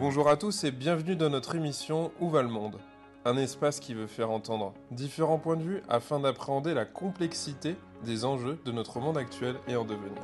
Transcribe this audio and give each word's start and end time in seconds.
Bonjour 0.00 0.30
à 0.30 0.38
tous 0.38 0.64
et 0.64 0.70
bienvenue 0.70 1.14
dans 1.14 1.28
notre 1.28 1.56
émission 1.56 2.10
Où 2.20 2.30
va 2.30 2.40
le 2.40 2.48
monde? 2.48 2.78
Un 3.26 3.36
espace 3.36 3.80
qui 3.80 3.92
veut 3.92 4.06
faire 4.06 4.30
entendre 4.30 4.72
différents 4.90 5.36
points 5.36 5.56
de 5.56 5.62
vue 5.62 5.82
afin 5.90 6.20
d'appréhender 6.20 6.72
la 6.72 6.86
complexité 6.86 7.76
des 8.02 8.24
enjeux 8.24 8.58
de 8.64 8.72
notre 8.72 8.98
monde 8.98 9.18
actuel 9.18 9.56
et 9.68 9.76
en 9.76 9.84
devenir. 9.84 10.22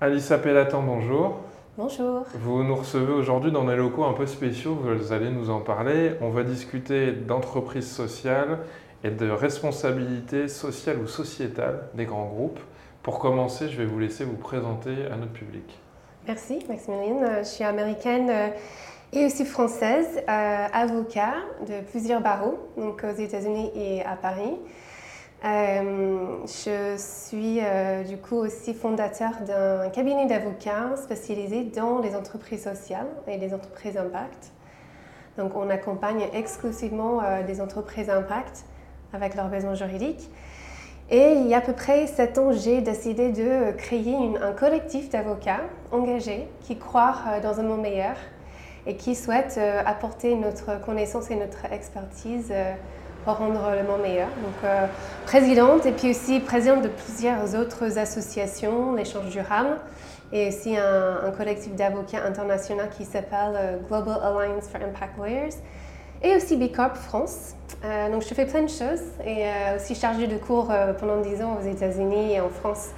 Alissa 0.00 0.38
Pellatan, 0.38 0.82
bonjour. 0.82 1.40
Bonjour. 1.76 2.24
Vous 2.36 2.64
nous 2.64 2.74
recevez 2.74 3.12
aujourd'hui 3.12 3.52
dans 3.52 3.64
des 3.64 3.76
locaux 3.76 4.06
un 4.06 4.14
peu 4.14 4.24
spéciaux, 4.24 4.74
vous 4.74 5.12
allez 5.12 5.28
nous 5.28 5.50
en 5.50 5.60
parler. 5.60 6.14
On 6.22 6.30
va 6.30 6.42
discuter 6.42 7.12
d'entreprise 7.12 7.86
sociale 7.86 8.60
et 9.06 9.10
de 9.10 9.30
responsabilité 9.30 10.48
sociale 10.48 10.98
ou 10.98 11.06
sociétale 11.06 11.88
des 11.94 12.04
grands 12.04 12.26
groupes. 12.26 12.60
Pour 13.02 13.18
commencer, 13.18 13.68
je 13.68 13.76
vais 13.76 13.86
vous 13.86 13.98
laisser 13.98 14.24
vous 14.24 14.36
présenter 14.36 15.06
à 15.12 15.16
notre 15.16 15.32
public. 15.32 15.78
Merci 16.26 16.58
Maximilienne. 16.68 17.38
Je 17.38 17.44
suis 17.44 17.64
américaine 17.64 18.28
euh, 18.30 18.48
et 19.12 19.26
aussi 19.26 19.44
française, 19.44 20.08
euh, 20.28 20.66
avocat 20.72 21.34
de 21.68 21.80
plusieurs 21.90 22.20
barreaux, 22.20 22.58
donc 22.76 23.04
aux 23.04 23.16
États-Unis 23.16 23.70
et 23.76 24.02
à 24.02 24.16
Paris. 24.16 24.56
Euh, 25.44 26.38
je 26.46 26.96
suis 26.96 27.60
euh, 27.60 28.02
du 28.02 28.16
coup 28.16 28.36
aussi 28.36 28.74
fondateur 28.74 29.32
d'un 29.46 29.90
cabinet 29.90 30.26
d'avocats 30.26 30.96
spécialisé 30.96 31.62
dans 31.64 32.00
les 32.00 32.16
entreprises 32.16 32.64
sociales 32.64 33.06
et 33.28 33.36
les 33.36 33.52
entreprises 33.52 33.96
impact. 33.96 34.50
Donc 35.36 35.54
on 35.54 35.68
accompagne 35.68 36.26
exclusivement 36.32 37.22
euh, 37.22 37.42
des 37.42 37.60
entreprises 37.60 38.08
impact 38.08 38.64
avec 39.12 39.34
leurs 39.34 39.48
besoins 39.48 39.74
juridiques. 39.74 40.30
Et 41.10 41.34
il 41.34 41.46
y 41.46 41.54
a 41.54 41.58
à 41.58 41.60
peu 41.60 41.72
près 41.72 42.06
sept 42.06 42.36
ans, 42.38 42.50
j'ai 42.52 42.80
décidé 42.80 43.30
de 43.30 43.70
créer 43.76 44.16
un 44.42 44.52
collectif 44.52 45.08
d'avocats 45.08 45.60
engagés 45.92 46.48
qui 46.62 46.76
croient 46.76 47.38
dans 47.42 47.60
un 47.60 47.62
monde 47.62 47.82
meilleur 47.82 48.16
et 48.86 48.96
qui 48.96 49.14
souhaitent 49.14 49.60
apporter 49.84 50.34
notre 50.34 50.80
connaissance 50.80 51.30
et 51.30 51.36
notre 51.36 51.64
expertise 51.72 52.52
pour 53.26 53.38
rendre 53.38 53.72
le 53.76 53.82
monde 53.82 54.02
meilleur. 54.02 54.28
Donc, 54.28 54.54
euh, 54.62 54.86
présidente 55.26 55.84
et 55.84 55.90
puis 55.90 56.10
aussi 56.10 56.38
présidente 56.38 56.82
de 56.82 56.88
plusieurs 56.88 57.56
autres 57.56 57.98
associations, 57.98 58.94
l'échange 58.94 59.30
durable, 59.30 59.78
et 60.32 60.48
aussi 60.48 60.76
un, 60.76 61.32
collectif 61.36 61.74
d'avocats 61.74 62.24
internationaux 62.24 62.84
qui 62.96 63.04
s'appelle 63.04 63.54
euh, 63.56 63.76
Global 63.88 64.20
Alliance 64.22 64.68
for 64.68 64.80
Impact 64.80 65.18
Lawyers, 65.18 65.56
et 66.22 66.36
aussi 66.36 66.56
B 66.56 66.72
Corp 66.74 66.96
France. 66.96 67.54
Euh, 67.84 68.10
donc, 68.10 68.22
je 68.22 68.34
fais 68.34 68.46
plein 68.46 68.62
de 68.62 68.68
choses 68.68 69.02
et 69.24 69.44
aussi 69.76 69.94
chargée 69.94 70.26
de 70.26 70.36
cours 70.36 70.72
pendant 70.98 71.20
10 71.20 71.42
ans 71.42 71.58
aux 71.60 71.66
États-Unis 71.66 72.34
et 72.34 72.40
en 72.40 72.48
France 72.48 72.90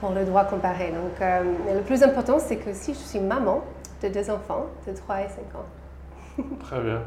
pour 0.00 0.10
le 0.10 0.24
droit 0.24 0.44
comparé. 0.44 0.90
Donc, 0.90 1.20
le 1.20 1.80
plus 1.82 2.02
important, 2.02 2.38
c'est 2.38 2.56
que 2.56 2.72
si 2.72 2.92
je 2.92 2.98
suis 2.98 3.20
maman 3.20 3.62
de 4.02 4.08
deux 4.08 4.30
enfants 4.30 4.66
de 4.86 4.92
3 4.92 5.20
et 5.20 5.28
5 5.28 5.58
ans. 5.58 5.64
Très 6.60 6.80
bien. 6.80 7.02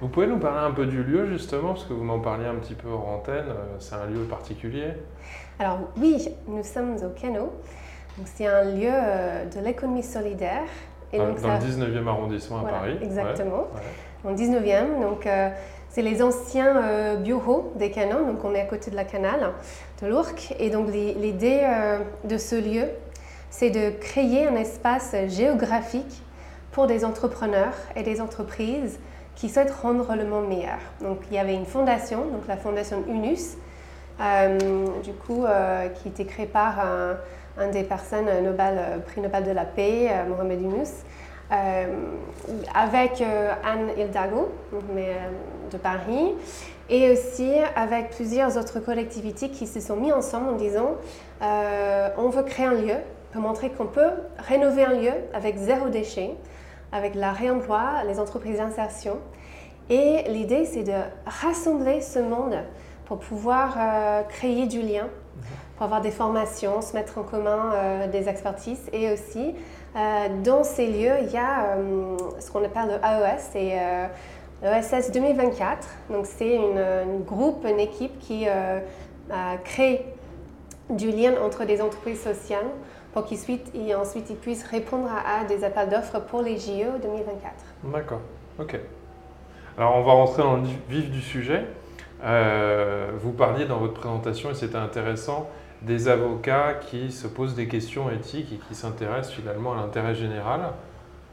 Vous 0.00 0.08
pouvez 0.08 0.26
nous 0.26 0.38
parler 0.38 0.66
un 0.66 0.70
peu 0.70 0.86
du 0.86 1.02
lieu 1.02 1.26
justement, 1.26 1.68
parce 1.68 1.84
que 1.84 1.92
vous 1.92 2.04
m'en 2.04 2.20
parliez 2.20 2.46
un 2.46 2.54
petit 2.56 2.74
peu 2.74 2.88
hors 2.88 3.08
antenne. 3.08 3.48
Euh, 3.48 3.76
c'est 3.78 3.94
un 3.94 4.06
lieu 4.06 4.22
particulier 4.24 4.92
Alors 5.58 5.78
oui, 5.96 6.28
nous 6.46 6.62
sommes 6.62 6.96
au 6.96 7.08
Cano. 7.20 7.52
C'est 8.24 8.46
un 8.46 8.64
lieu 8.64 8.90
euh, 8.90 9.44
de 9.46 9.60
l'économie 9.64 10.02
solidaire. 10.02 10.64
Et 11.12 11.18
dans, 11.18 11.26
le 11.26 11.34
19e 11.34 12.06
arrondissement 12.06 12.66
à 12.66 12.68
Paris. 12.68 12.98
Exactement. 13.00 13.68
Ouais. 13.74 13.80
19e. 14.26 15.00
Donc 15.00 15.26
euh, 15.26 15.48
c'est 15.90 16.02
les 16.02 16.22
anciens 16.22 17.16
bureaux 17.16 17.72
des 17.76 17.90
canons. 17.90 18.26
Donc 18.26 18.44
on 18.44 18.54
est 18.54 18.60
à 18.60 18.66
côté 18.66 18.90
de 18.90 18.96
la 18.96 19.04
canal 19.04 19.52
de 20.02 20.06
l'Ourcq. 20.06 20.54
Et 20.58 20.70
donc 20.70 20.88
l'idée 20.92 21.66
de 22.24 22.36
ce 22.36 22.56
lieu, 22.56 22.88
c'est 23.50 23.70
de 23.70 23.90
créer 23.98 24.46
un 24.46 24.56
espace 24.56 25.14
géographique 25.28 26.22
pour 26.72 26.86
des 26.86 27.04
entrepreneurs 27.04 27.74
et 27.96 28.02
des 28.02 28.20
entreprises 28.20 29.00
qui 29.34 29.48
souhaitent 29.48 29.72
rendre 29.82 30.14
le 30.16 30.24
monde 30.24 30.48
meilleur. 30.48 30.78
Donc 31.00 31.18
il 31.30 31.36
y 31.36 31.38
avait 31.38 31.54
une 31.54 31.66
fondation, 31.66 32.26
donc 32.26 32.46
la 32.48 32.56
fondation 32.56 33.02
UNUS, 33.08 33.56
euh, 34.20 34.58
du 35.04 35.12
coup, 35.12 35.44
euh, 35.44 35.88
qui 35.88 36.08
était 36.08 36.24
créée 36.24 36.46
par 36.46 36.80
un, 36.80 37.68
des 37.68 37.84
personnes 37.84 38.26
Nobel, 38.42 38.76
euh, 38.78 38.98
prix 38.98 39.20
Nobel 39.20 39.44
de 39.44 39.52
la 39.52 39.64
paix, 39.64 40.10
Mohamed 40.28 40.60
Yunus, 40.60 40.90
avec 41.50 43.22
Anne 43.22 43.90
Hidalgo 43.96 44.50
de 45.70 45.76
Paris, 45.78 46.34
et 46.90 47.12
aussi 47.12 47.52
avec 47.76 48.10
plusieurs 48.10 48.56
autres 48.56 48.80
collectivités 48.80 49.50
qui 49.50 49.66
se 49.66 49.80
sont 49.80 49.96
mis 49.96 50.12
ensemble 50.12 50.48
en 50.50 50.56
disant 50.56 50.96
on 51.40 52.28
veut 52.28 52.42
créer 52.42 52.66
un 52.66 52.74
lieu 52.74 52.96
pour 53.32 53.42
montrer 53.42 53.70
qu'on 53.70 53.86
peut 53.86 54.10
rénover 54.38 54.84
un 54.84 54.94
lieu 54.94 55.12
avec 55.34 55.56
zéro 55.56 55.88
déchet, 55.88 56.34
avec 56.92 57.14
la 57.14 57.32
réemploi, 57.32 58.02
les 58.06 58.18
entreprises 58.18 58.58
d'insertion. 58.58 59.18
Et 59.90 60.24
l'idée, 60.28 60.64
c'est 60.64 60.82
de 60.82 60.92
rassembler 61.26 62.00
ce 62.00 62.18
monde 62.18 62.56
pour 63.06 63.18
pouvoir 63.18 63.74
euh, 63.78 64.22
créer 64.22 64.66
du 64.66 64.82
lien, 64.82 65.08
pour 65.76 65.84
avoir 65.84 66.00
des 66.02 66.10
formations, 66.10 66.82
se 66.82 66.94
mettre 66.94 67.18
en 67.18 67.22
commun 67.22 67.72
euh, 67.72 68.06
des 68.06 68.28
expertises. 68.28 68.88
Et 68.92 69.10
aussi, 69.12 69.48
euh, 69.48 69.52
dans 69.94 70.64
ces 70.64 70.86
lieux, 70.86 71.14
il 71.22 71.30
y 71.30 71.38
a 71.38 71.76
ce 72.38 72.50
qu'on 72.50 72.64
appelle 72.64 72.88
le 72.88 72.94
AES, 72.94 73.38
c'est 73.52 73.78
l'ESS 74.62 75.10
2024. 75.12 75.88
Donc, 76.10 76.26
c'est 76.26 76.54
une, 76.54 77.24
groupe, 77.24 77.66
une 77.68 77.80
équipe 77.80 78.18
qui 78.20 78.46
crée 79.64 80.04
du 80.90 81.10
lien 81.10 81.32
entre 81.44 81.64
des 81.64 81.82
entreprises 81.82 82.22
sociales 82.22 82.66
pour 83.12 83.24
ensuite 83.94 84.30
ils 84.30 84.36
puissent 84.36 84.64
répondre 84.64 85.08
à, 85.08 85.44
des 85.44 85.64
appels 85.64 85.88
d'offres 85.88 86.20
pour 86.20 86.42
les 86.42 86.56
JO 86.56 86.98
2024. 87.02 87.54
D'accord, 87.84 88.20
ok. 88.58 88.78
Alors 89.76 89.96
on 89.96 90.02
va 90.02 90.12
rentrer 90.12 90.42
dans 90.42 90.56
le 90.56 90.64
vif 90.88 91.10
du 91.10 91.20
sujet. 91.20 91.64
Euh, 92.24 93.10
vous 93.20 93.32
parliez 93.32 93.64
dans 93.64 93.78
votre 93.78 93.94
présentation, 93.94 94.50
et 94.50 94.54
c'était 94.54 94.76
intéressant, 94.76 95.48
des 95.82 96.08
avocats 96.08 96.74
qui 96.74 97.12
se 97.12 97.26
posent 97.26 97.54
des 97.54 97.68
questions 97.68 98.10
éthiques 98.10 98.52
et 98.52 98.56
qui 98.68 98.74
s'intéressent 98.74 99.34
finalement 99.34 99.72
à 99.72 99.76
l'intérêt 99.76 100.14
général. 100.14 100.72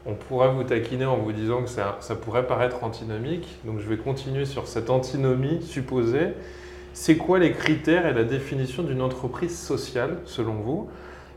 On 0.04 0.14
pourrait 0.14 0.52
vous 0.52 0.62
taquiner 0.62 1.04
en 1.04 1.16
vous 1.16 1.32
disant 1.32 1.62
que 1.62 1.68
ça, 1.68 1.96
ça, 2.00 2.14
pourrait 2.14 2.46
paraître 2.46 2.84
antinomique, 2.84 3.58
donc 3.64 3.80
je 3.80 3.88
vais 3.88 3.96
continuer 3.96 4.44
sur 4.44 4.68
cette 4.68 4.88
antinomie 4.88 5.62
supposée. 5.62 6.34
C'est 6.92 7.16
quoi 7.16 7.38
les 7.38 7.52
critères 7.52 8.06
et 8.06 8.14
la 8.14 8.24
définition 8.24 8.82
d'une 8.82 9.02
entreprise 9.02 9.58
sociale 9.58 10.18
selon 10.24 10.54
vous? 10.54 10.88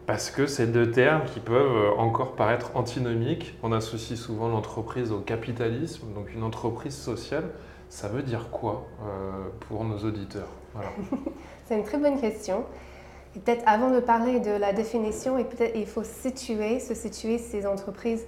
Parce 0.06 0.32
que 0.32 0.48
c'est 0.48 0.68
deux 0.68 0.90
termes 0.90 1.26
qui 1.26 1.40
peuvent 1.40 1.76
euh, 1.76 1.92
encore 1.98 2.36
paraître 2.36 2.72
antinomiques. 2.76 3.56
On 3.62 3.72
associe 3.72 4.18
souvent 4.18 4.48
l'entreprise 4.48 5.12
au 5.12 5.20
capitalisme, 5.20 6.08
donc 6.16 6.34
une 6.34 6.42
entreprise 6.42 6.96
sociale. 6.96 7.44
Ça 7.90 8.08
veut 8.08 8.24
dire 8.24 8.50
quoi 8.50 8.88
euh, 9.04 9.50
pour 9.68 9.84
nos 9.84 10.00
auditeurs? 10.00 10.48
C'est 11.68 11.78
une 11.78 11.84
très 11.84 12.00
bonne 12.00 12.20
question. 12.20 12.66
Peut-être 13.34 13.64
avant 13.66 13.90
de 13.92 14.00
parler 14.00 14.40
de 14.40 14.52
la 14.52 14.74
définition, 14.74 15.38
il 15.76 15.86
faut 15.86 16.04
situer, 16.04 16.80
se 16.80 16.94
situer 16.94 17.38
ces 17.38 17.66
entreprises 17.66 18.26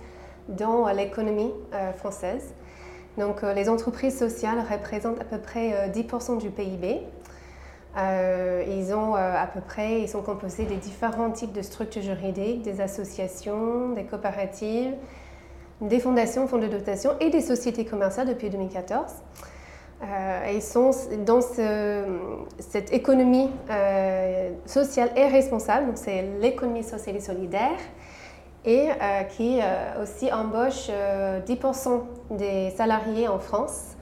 dans 0.48 0.88
l'économie 0.90 1.52
euh, 1.74 1.92
française. 1.94 2.54
Donc 3.18 3.42
les 3.42 3.68
entreprises 3.68 4.18
sociales 4.18 4.64
représentent 4.72 5.20
à 5.20 5.26
peu 5.26 5.38
près 5.38 5.90
10% 5.90 6.38
du 6.38 6.50
PIB. 6.50 7.02
Euh, 7.98 8.64
ils 8.68 8.94
ont 8.94 9.16
euh, 9.16 9.36
à 9.36 9.48
peu 9.48 9.60
près, 9.60 10.02
ils 10.02 10.08
sont 10.08 10.22
composés 10.22 10.64
des 10.64 10.78
différents 10.78 11.30
types 11.30 11.52
de 11.52 11.62
structures 11.62 12.02
juridiques, 12.02 12.62
des 12.62 12.80
associations, 12.80 13.90
des 13.90 14.06
coopératives, 14.06 14.94
des 15.82 16.00
fondations, 16.00 16.48
fonds 16.48 16.58
de 16.58 16.68
dotation 16.68 17.12
et 17.20 17.30
des 17.30 17.42
sociétés 17.42 17.84
commerciales 17.84 18.28
depuis 18.28 18.50
2014. 18.50 19.12
Euh, 20.04 20.52
ils 20.54 20.62
sont 20.62 20.92
dans 21.26 21.42
cette 21.42 22.92
économie 22.92 23.50
sociale 24.66 25.12
et 25.16 25.28
responsable, 25.28 25.88
donc 25.88 25.98
c'est 25.98 26.24
l'économie 26.40 26.84
sociale 26.84 27.18
et 27.18 27.22
solidaire, 27.22 27.78
et 28.66 28.90
qui 29.30 29.60
aussi 30.02 30.32
embauche 30.32 30.90
10% 31.48 32.02
des 32.32 32.72
salariés 32.72 33.28
en 33.28 33.40
France 33.40 33.96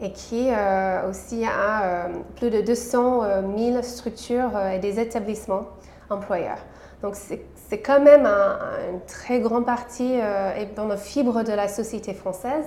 et 0.00 0.12
qui 0.12 0.48
euh, 0.50 1.08
aussi 1.08 1.44
a 1.44 1.84
euh, 1.84 2.08
plus 2.36 2.50
de 2.50 2.60
200 2.60 3.22
000 3.56 3.76
euh, 3.76 3.82
structures 3.82 4.58
et 4.74 4.78
des 4.78 5.00
établissements 5.00 5.66
employeurs. 6.10 6.58
Donc 7.02 7.14
c'est 7.14 7.78
quand 7.78 8.00
même 8.00 8.26
une 8.26 9.00
très 9.06 9.40
grande 9.40 9.66
partie 9.66 10.14
et 10.14 10.66
dans 10.74 10.86
la 10.86 10.96
fibre 10.96 11.42
de 11.42 11.52
la 11.52 11.68
société 11.68 12.14
française. 12.14 12.64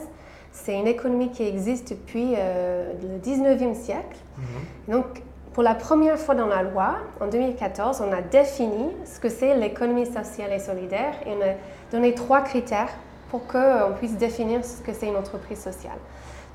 C'est 0.51 0.77
une 0.77 0.87
économie 0.87 1.29
qui 1.29 1.43
existe 1.43 1.91
depuis 1.91 2.31
le 2.35 3.17
19e 3.19 3.75
siècle. 3.75 4.17
Mhm. 4.37 4.93
Donc 4.95 5.05
pour 5.53 5.63
la 5.63 5.75
première 5.75 6.17
fois 6.17 6.35
dans 6.35 6.47
la 6.47 6.63
loi, 6.63 6.95
en 7.19 7.27
2014, 7.27 8.01
on 8.01 8.11
a 8.11 8.21
défini 8.21 8.89
ce 9.05 9.19
que 9.19 9.29
c'est 9.29 9.55
l'économie 9.55 10.05
sociale 10.05 10.53
et 10.53 10.59
solidaire 10.59 11.13
et 11.25 11.31
on 11.31 11.41
a 11.41 11.53
donné 11.91 12.13
trois 12.13 12.41
critères 12.41 12.89
pour 13.29 13.45
qu'on 13.47 13.93
puisse 13.97 14.17
définir 14.17 14.63
ce 14.65 14.81
que 14.81 14.93
c'est 14.93 15.07
une 15.07 15.15
entreprise 15.15 15.59
sociale. 15.59 15.97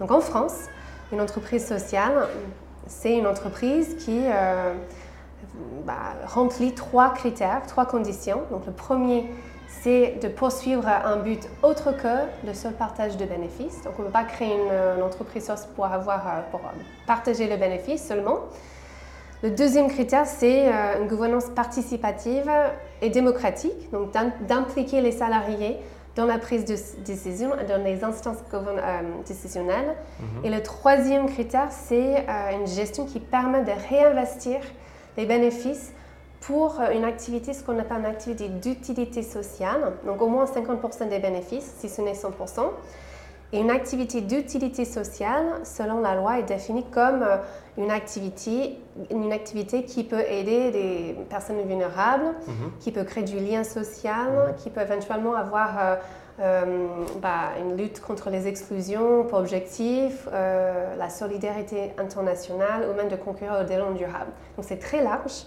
Donc 0.01 0.11
en 0.11 0.21
France, 0.21 0.69
une 1.13 1.21
entreprise 1.21 1.67
sociale, 1.67 2.29
c'est 2.87 3.17
une 3.17 3.27
entreprise 3.27 3.97
qui 3.97 4.23
bah, 5.85 6.15
remplit 6.27 6.73
trois 6.73 7.13
critères, 7.13 7.63
trois 7.67 7.87
conditions. 7.87 8.43
Donc 8.51 8.67
le 8.67 8.73
premier, 8.73 9.27
c'est 9.83 10.19
de 10.23 10.29
poursuivre 10.29 10.87
un 10.87 11.17
but 11.17 11.49
autre 11.63 11.93
que 11.93 12.47
le 12.47 12.55
seul 12.55 12.73
partage 12.73 13.17
de 13.17 13.25
bénéfices. 13.25 13.83
Donc 13.83 13.95
on 13.99 14.03
ne 14.03 14.07
peut 14.07 14.13
pas 14.13 14.25
créer 14.25 14.55
une, 14.55 15.03
entreprise 15.03 15.51
pour, 15.75 15.87
avoir, 15.87 16.45
pour 16.51 16.61
partager 17.07 17.49
le 17.49 17.57
bénéfice 17.57 18.07
seulement. 18.07 18.41
Le 19.45 19.51
deuxième 19.51 19.89
critère, 19.89 20.27
c'est 20.27 20.73
euh, 20.73 21.03
une 21.03 21.07
gouvernance 21.07 21.51
participative 21.51 22.51
et 23.03 23.11
démocratique, 23.11 23.91
donc 23.93 24.11
d'impliquer 24.47 25.03
les 25.03 25.13
salariés 25.13 25.77
dans 26.17 26.25
la 26.25 26.39
prise 26.39 26.65
de 26.65 26.77
décision, 27.05 27.51
dans 27.69 27.85
les 27.85 28.05
instances 28.05 28.39
euh, 28.55 29.03
décisionnelles. 29.27 29.97
Mhm. 30.19 30.45
Et 30.47 30.51
le 30.51 30.63
troisième 30.63 31.27
critère, 31.27 31.69
c'est 31.71 32.25
euh, 32.27 32.59
une 32.59 32.67
gestion 32.67 33.05
qui 33.05 33.21
permet 33.21 33.65
de 33.65 33.73
réinvestir 33.91 34.61
les 35.19 35.27
bénéfices 35.27 35.93
pour 36.47 36.79
une 36.93 37.05
activité, 37.05 37.55
ce 37.55 37.65
qu'on 37.65 37.79
appelle 37.79 38.01
une 38.01 38.07
activité 38.07 38.49
d'utilité 38.49 39.23
sociale, 39.23 39.93
donc 40.05 40.21
au 40.21 40.29
moins 40.29 40.45
50% 40.45 41.09
des 41.09 41.19
bénéfices, 41.19 41.75
si 41.79 41.89
ce 41.89 42.03
n'est 42.03 42.13
100%. 42.13 42.31
Et 43.53 43.61
une 43.61 43.71
activité 43.71 44.21
d'utilité 44.21 44.85
sociale, 44.85 45.45
selon 45.63 46.01
la 46.01 46.15
loi, 46.17 46.41
est 46.41 46.43
définie 46.43 46.85
comme 46.91 47.23
euh, 47.23 47.37
une 47.79 47.91
activité, 47.91 48.79
une 49.11 49.33
activité 49.33 49.85
qui 49.85 50.03
peut 50.05 50.23
aider 50.29 50.71
des 50.71 51.17
personnes 51.31 51.63
vulnérables, 51.63 52.35
mhm. 52.47 52.73
qui 52.81 52.91
peut 52.91 53.05
créer 53.05 53.25
du 53.25 53.39
lien 53.39 53.65
social, 53.65 54.49
mhm. 54.49 54.55
qui 54.57 54.71
peut 54.71 54.81
éventuellement 54.81 55.35
avoir 55.35 55.79
euh, 55.79 55.97
euh, 56.41 56.87
bah, 57.23 57.53
une 57.61 57.77
lutte 57.77 58.01
contre 58.01 58.29
les 58.29 58.49
exclusions 58.49 59.25
pour 59.25 59.39
objectif, 59.39 60.29
la 60.33 61.09
solidarité 61.09 61.93
internationale 61.97 62.89
ou 62.91 62.97
même 62.97 63.09
de 63.09 63.17
concourir 63.17 63.61
au 63.61 63.65
développement 63.65 63.95
durable. 63.95 64.33
Donc 64.57 64.67
c'est 64.69 64.81
très 64.81 65.03
large. 65.03 65.45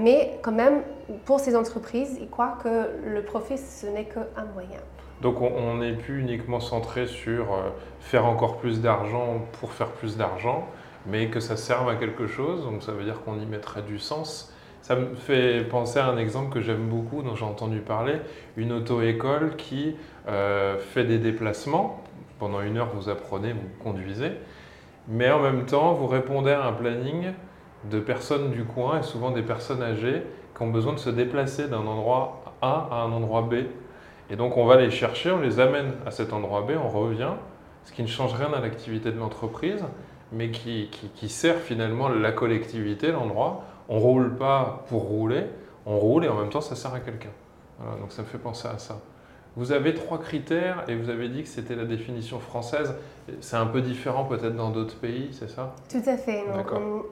Mais 0.00 0.38
quand 0.42 0.52
même, 0.52 0.82
pour 1.24 1.40
ces 1.40 1.56
entreprises, 1.56 2.18
ils 2.20 2.28
croient 2.28 2.58
que 2.62 2.90
le 3.06 3.22
profit, 3.22 3.58
ce 3.58 3.86
n'est 3.86 4.06
qu'un 4.06 4.44
moyen. 4.54 4.80
Donc 5.20 5.40
on 5.40 5.76
n'est 5.76 5.94
plus 5.94 6.20
uniquement 6.20 6.60
centré 6.60 7.06
sur 7.06 7.52
euh, 7.52 7.70
faire 8.00 8.26
encore 8.26 8.58
plus 8.58 8.80
d'argent 8.80 9.46
pour 9.60 9.72
faire 9.72 9.88
plus 9.88 10.16
d'argent, 10.16 10.68
mais 11.06 11.28
que 11.28 11.40
ça 11.40 11.56
serve 11.56 11.88
à 11.88 11.94
quelque 11.94 12.26
chose, 12.26 12.64
donc 12.64 12.82
ça 12.82 12.92
veut 12.92 13.04
dire 13.04 13.22
qu'on 13.22 13.38
y 13.38 13.46
mettrait 13.46 13.82
du 13.82 13.98
sens. 13.98 14.52
Ça 14.82 14.96
me 14.96 15.14
fait 15.14 15.64
penser 15.64 15.98
à 15.98 16.08
un 16.08 16.18
exemple 16.18 16.52
que 16.52 16.60
j'aime 16.60 16.88
beaucoup, 16.88 17.22
dont 17.22 17.34
j'ai 17.34 17.44
entendu 17.44 17.78
parler, 17.78 18.16
une 18.58 18.72
auto-école 18.72 19.56
qui 19.56 19.96
euh, 20.28 20.76
fait 20.78 21.04
des 21.04 21.18
déplacements. 21.18 22.02
Pendant 22.38 22.60
une 22.60 22.76
heure, 22.76 22.90
vous 22.94 23.08
apprenez, 23.08 23.52
vous 23.52 23.82
conduisez, 23.82 24.32
mais 25.08 25.30
en 25.30 25.40
même 25.40 25.64
temps, 25.64 25.94
vous 25.94 26.06
répondez 26.06 26.50
à 26.50 26.66
un 26.66 26.72
planning 26.72 27.32
de 27.90 28.00
personnes 28.00 28.50
du 28.50 28.64
coin, 28.64 29.00
et 29.00 29.02
souvent 29.02 29.30
des 29.30 29.42
personnes 29.42 29.82
âgées, 29.82 30.22
qui 30.56 30.62
ont 30.62 30.70
besoin 30.70 30.92
de 30.92 30.98
se 30.98 31.10
déplacer 31.10 31.68
d'un 31.68 31.86
endroit 31.86 32.42
A 32.62 32.88
à 32.90 32.96
un 33.02 33.12
endroit 33.12 33.42
B 33.42 33.54
et 34.30 34.36
donc 34.36 34.56
on 34.56 34.64
va 34.64 34.76
les 34.76 34.90
chercher, 34.90 35.30
on 35.30 35.40
les 35.40 35.60
amène 35.60 35.92
à 36.06 36.10
cet 36.10 36.32
endroit 36.32 36.62
B, 36.62 36.72
on 36.82 36.88
revient, 36.88 37.32
ce 37.84 37.92
qui 37.92 38.02
ne 38.02 38.08
change 38.08 38.34
rien 38.34 38.52
à 38.52 38.60
l'activité 38.60 39.12
de 39.12 39.18
l'entreprise, 39.18 39.84
mais 40.32 40.50
qui, 40.50 40.88
sert 41.28 41.56
finalement 41.56 42.08
la 42.08 42.32
collectivité, 42.32 43.12
l'endroit. 43.12 43.64
On 43.88 43.98
roule 43.98 44.36
pas 44.36 44.84
pour 44.88 45.02
rouler, 45.02 45.44
on 45.84 45.98
roule 45.98 46.24
et 46.24 46.28
en 46.28 46.36
même 46.36 46.48
temps 46.48 46.62
ça 46.62 46.74
sert 46.74 46.94
à 46.94 47.00
quelqu'un. 47.00 47.28
donc 48.00 48.12
ça 48.12 48.22
me 48.22 48.26
fait 48.26 48.38
penser 48.38 48.66
à 48.66 48.78
ça. 48.78 48.98
Vous 49.56 49.70
avez 49.70 49.94
trois 49.94 50.18
critères 50.18 50.84
et 50.88 50.96
vous 50.96 51.10
avez 51.10 51.28
dit 51.28 51.42
que 51.42 51.48
c'était 51.48 51.76
la 51.76 51.84
définition 51.84 52.40
française. 52.40 52.94
C'est 53.40 53.56
un 53.56 53.66
peu 53.66 53.82
différent 53.82 54.24
peut-être 54.24 54.56
dans 54.56 54.70
d'autres 54.70 54.96
pays, 54.96 55.30
c'est 55.32 55.48
ça? 55.48 55.74
Tout 55.88 56.02
à 56.06 56.16
fait. 56.16 56.42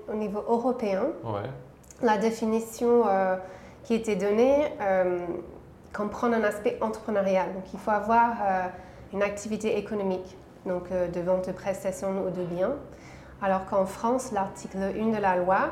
au, 0.09 0.15
niveau 0.15 0.43
européen, 0.49 1.06
la 2.03 2.19
définition 2.19 3.05
euh, 3.06 3.37
qui 3.85 3.94
était 3.94 4.17
donnée, 4.17 4.73
euh, 4.81 5.19
comprendre 5.93 6.35
un 6.35 6.43
aspect 6.43 6.79
entrepreneurial. 6.81 7.53
Donc 7.55 7.65
il 7.73 7.79
faut 7.79 7.93
avoir 7.93 8.31
euh, 8.43 8.67
une 9.12 9.23
activité 9.23 9.79
économique, 9.79 10.37
donc 10.67 10.89
de 10.91 11.21
vente 11.21 11.47
de 11.47 11.53
prestations 11.53 12.25
ou 12.27 12.31
de 12.31 12.44
biens. 12.44 12.75
Alors 13.41 13.67
qu'en 13.67 13.87
France, 13.87 14.33
l'article 14.33 14.79
1 14.79 15.17
de 15.17 15.21
la 15.21 15.37
loi 15.37 15.71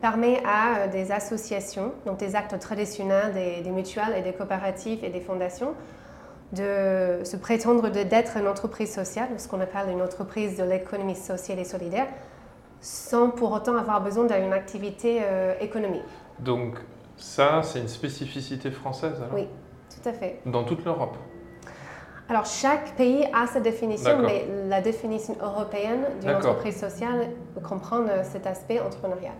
permet 0.00 0.42
à 0.44 0.88
des 0.88 1.12
associations, 1.12 1.92
donc 2.06 2.18
des 2.18 2.36
actes 2.36 2.58
traditionnels, 2.58 3.34
des, 3.34 3.70
mutuelles 3.70 4.14
et 4.16 4.22
des 4.22 4.32
coopératives 4.32 5.04
et 5.04 5.10
des 5.10 5.20
fondations, 5.20 5.74
de 6.52 7.24
se 7.24 7.36
prétendre 7.36 7.88
d'être 7.90 8.36
une 8.36 8.48
entreprise 8.48 8.94
sociale, 8.94 9.28
ce 9.36 9.48
qu'on 9.48 9.60
appelle 9.60 9.90
une 9.90 10.02
entreprise 10.02 10.56
de 10.56 10.64
l'économie 10.64 11.16
sociale 11.16 11.58
et 11.58 11.64
solidaire, 11.64 12.06
sans 12.80 13.30
pour 13.30 13.52
autant 13.52 13.76
avoir 13.76 14.00
besoin 14.02 14.24
d'une 14.24 14.52
activité 14.52 15.20
économique. 15.60 16.04
Donc 16.38 16.78
ça, 17.16 17.62
c'est 17.64 17.80
une 17.80 17.88
spécificité 17.88 18.70
française 18.70 19.16
alors? 19.16 19.34
Oui, 19.34 19.48
tout 19.90 20.08
à 20.08 20.12
fait. 20.12 20.40
Dans 20.46 20.64
toute 20.64 20.84
l'Europe? 20.84 21.16
Alors, 22.30 22.44
chaque 22.44 22.94
pays 22.94 23.26
a 23.34 23.46
sa 23.46 23.60
définition, 23.60 24.18
mais 24.18 24.46
la 24.68 24.82
définition 24.82 25.34
européenne 25.40 26.04
d'une 26.20 26.30
entreprise 26.30 26.78
sociale 26.78 27.28
comprend 27.66 28.02
euh, 28.02 28.22
cet 28.22 28.46
aspect 28.46 28.80
entrepreneurial. 28.80 29.32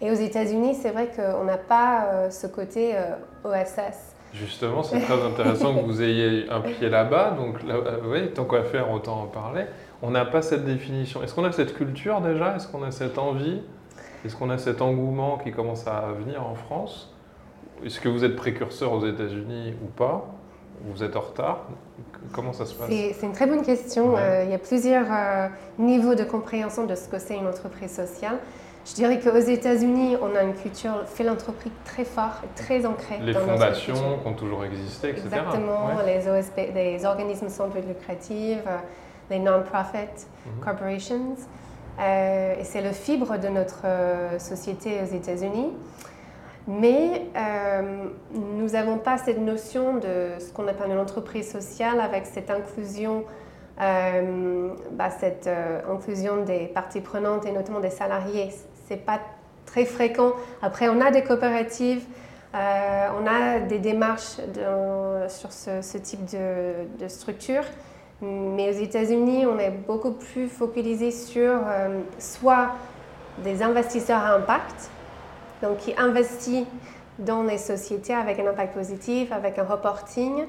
Et 0.00 0.10
aux 0.10 0.14
États-Unis, 0.14 0.76
c'est 0.80 0.90
vrai 0.90 1.10
qu'on 1.14 1.44
n'a 1.44 1.58
pas 1.58 2.04
euh, 2.04 2.30
ce 2.30 2.46
côté 2.46 2.94
OSS. 3.44 4.09
Euh, 4.32 4.36
Justement, 4.38 4.82
c'est 4.82 5.00
très 5.00 5.22
intéressant 5.22 5.74
que 5.74 5.80
vous 5.80 6.02
ayez 6.02 6.48
un 6.50 6.60
pied 6.60 6.88
là-bas. 6.88 7.36
Donc, 7.36 7.56
oui, 8.04 8.30
tant 8.32 8.44
qu'à 8.44 8.62
faire, 8.62 8.90
autant 8.90 9.22
en 9.22 9.26
parler. 9.26 9.64
On 10.02 10.10
n'a 10.10 10.24
pas 10.24 10.42
cette 10.42 10.64
définition. 10.64 11.22
Est-ce 11.22 11.34
qu'on 11.34 11.44
a 11.44 11.52
cette 11.52 11.74
culture 11.74 12.20
déjà? 12.20 12.56
Est-ce 12.56 12.68
qu'on 12.68 12.82
a 12.82 12.90
cette 12.90 13.18
envie? 13.18 13.60
Est-ce 14.24 14.36
qu'on 14.36 14.50
a 14.50 14.58
cet 14.58 14.82
engouement 14.82 15.38
qui 15.38 15.50
commence 15.50 15.86
à 15.86 16.08
venir 16.18 16.46
en 16.46 16.54
France? 16.54 17.14
Est-ce 17.84 18.00
que 18.00 18.08
vous 18.08 18.24
êtes 18.24 18.36
précurseur 18.36 18.92
aux 18.92 19.06
États-Unis 19.06 19.74
ou 19.82 19.86
pas? 19.86 20.26
Vous 20.84 21.02
êtes 21.02 21.16
en 21.16 21.20
retard? 21.20 21.66
Comment 22.32 22.52
ça 22.52 22.64
se 22.66 22.74
passe? 22.74 22.88
C'est 22.88 23.26
une 23.26 23.32
très 23.32 23.46
bonne 23.46 23.62
question. 23.62 24.16
Euh, 24.16 24.44
il 24.44 24.50
y 24.50 24.54
a 24.54 24.58
plusieurs 24.58 25.06
euh, 25.10 25.48
niveaux 25.78 26.14
de 26.14 26.24
compréhension 26.24 26.86
de 26.86 26.94
ce 26.94 27.08
que 27.08 27.18
c'est 27.18 27.36
une 27.36 27.46
entreprise 27.46 27.94
sociale. 27.94 28.38
Je 28.90 28.96
dirais 28.96 29.20
qu'aux 29.20 29.38
États-Unis, 29.38 30.16
on 30.20 30.34
a 30.34 30.42
une 30.42 30.54
culture 30.54 31.06
philanthropique 31.06 31.72
très 31.84 32.04
forte, 32.04 32.42
très 32.56 32.84
ancrée. 32.84 33.18
Les 33.22 33.34
fondations 33.34 34.18
qui 34.20 34.26
ont 34.26 34.34
toujours 34.34 34.64
existé, 34.64 35.10
etc. 35.10 35.26
Exactement, 35.26 35.90
les 36.04 36.28
OSP, 36.28 36.74
les 36.74 37.04
organismes 37.04 37.48
sans 37.48 37.68
but 37.68 37.86
lucratif, 37.86 38.58
euh, 38.66 38.78
les 39.30 39.38
non-profit 39.38 40.26
mhm. 40.44 40.64
corporations. 40.64 41.36
Euh, 42.00 42.58
et 42.58 42.64
c'est 42.64 42.82
le 42.82 42.90
fibre 42.90 43.38
de 43.38 43.46
notre 43.46 43.82
euh, 43.84 44.38
société 44.40 44.98
aux 45.02 45.14
États-Unis. 45.14 45.72
Mais 46.66 47.26
euh, 47.36 48.08
nous 48.32 48.70
n'avons 48.70 48.98
pas 48.98 49.18
cette 49.18 49.38
notion 49.38 49.98
de 49.98 50.40
ce 50.40 50.52
qu'on 50.52 50.66
appelle 50.66 50.90
une 50.90 50.98
entreprise 50.98 51.50
sociale 51.50 52.00
avec 52.00 52.26
cette 52.26 52.50
inclusion, 52.50 53.24
bah, 53.78 55.08
cette 55.08 55.48
inclusion 55.88 56.44
des 56.44 56.66
parties 56.66 57.00
prenantes 57.00 57.46
et 57.46 57.52
notamment 57.52 57.80
des 57.80 57.90
salariés. 57.90 58.50
Ce 58.90 58.94
n'est 58.96 59.00
pas 59.00 59.20
très 59.66 59.84
fréquent. 59.84 60.32
Après, 60.62 60.88
on 60.88 61.00
a 61.00 61.12
des 61.12 61.22
coopératives, 61.22 62.02
on 62.52 62.56
a 63.24 63.60
des 63.60 63.78
démarches 63.78 64.40
sur 65.28 65.52
ce, 65.52 65.96
type 65.98 66.24
de, 66.24 66.72
de 66.98 67.06
structure, 67.06 67.62
mais 68.20 68.68
aux 68.68 68.82
États-Unis, 68.82 69.46
on 69.46 69.60
est 69.60 69.70
beaucoup 69.70 70.10
plus 70.10 70.48
focalisé 70.48 71.12
sur 71.12 71.52
euh, 71.52 72.00
soit 72.18 72.70
des 73.44 73.62
investisseurs 73.62 74.18
à 74.18 74.34
impact, 74.34 74.90
donc 75.62 75.76
qui 75.76 75.94
investissent 75.96 76.66
dans 77.20 77.44
les 77.44 77.58
sociétés 77.58 78.14
avec 78.14 78.40
un 78.40 78.46
impact 78.48 78.74
positif, 78.74 79.30
avec 79.30 79.56
un 79.60 79.64
reporting, 79.64 80.46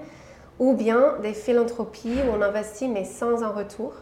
ou 0.58 0.74
bien 0.74 1.14
des 1.22 1.34
philanthropies 1.34 2.18
où 2.28 2.36
on 2.36 2.42
investit 2.42 2.88
mais 2.88 3.06
sans 3.06 3.44
un 3.44 3.50
retour. 3.50 3.94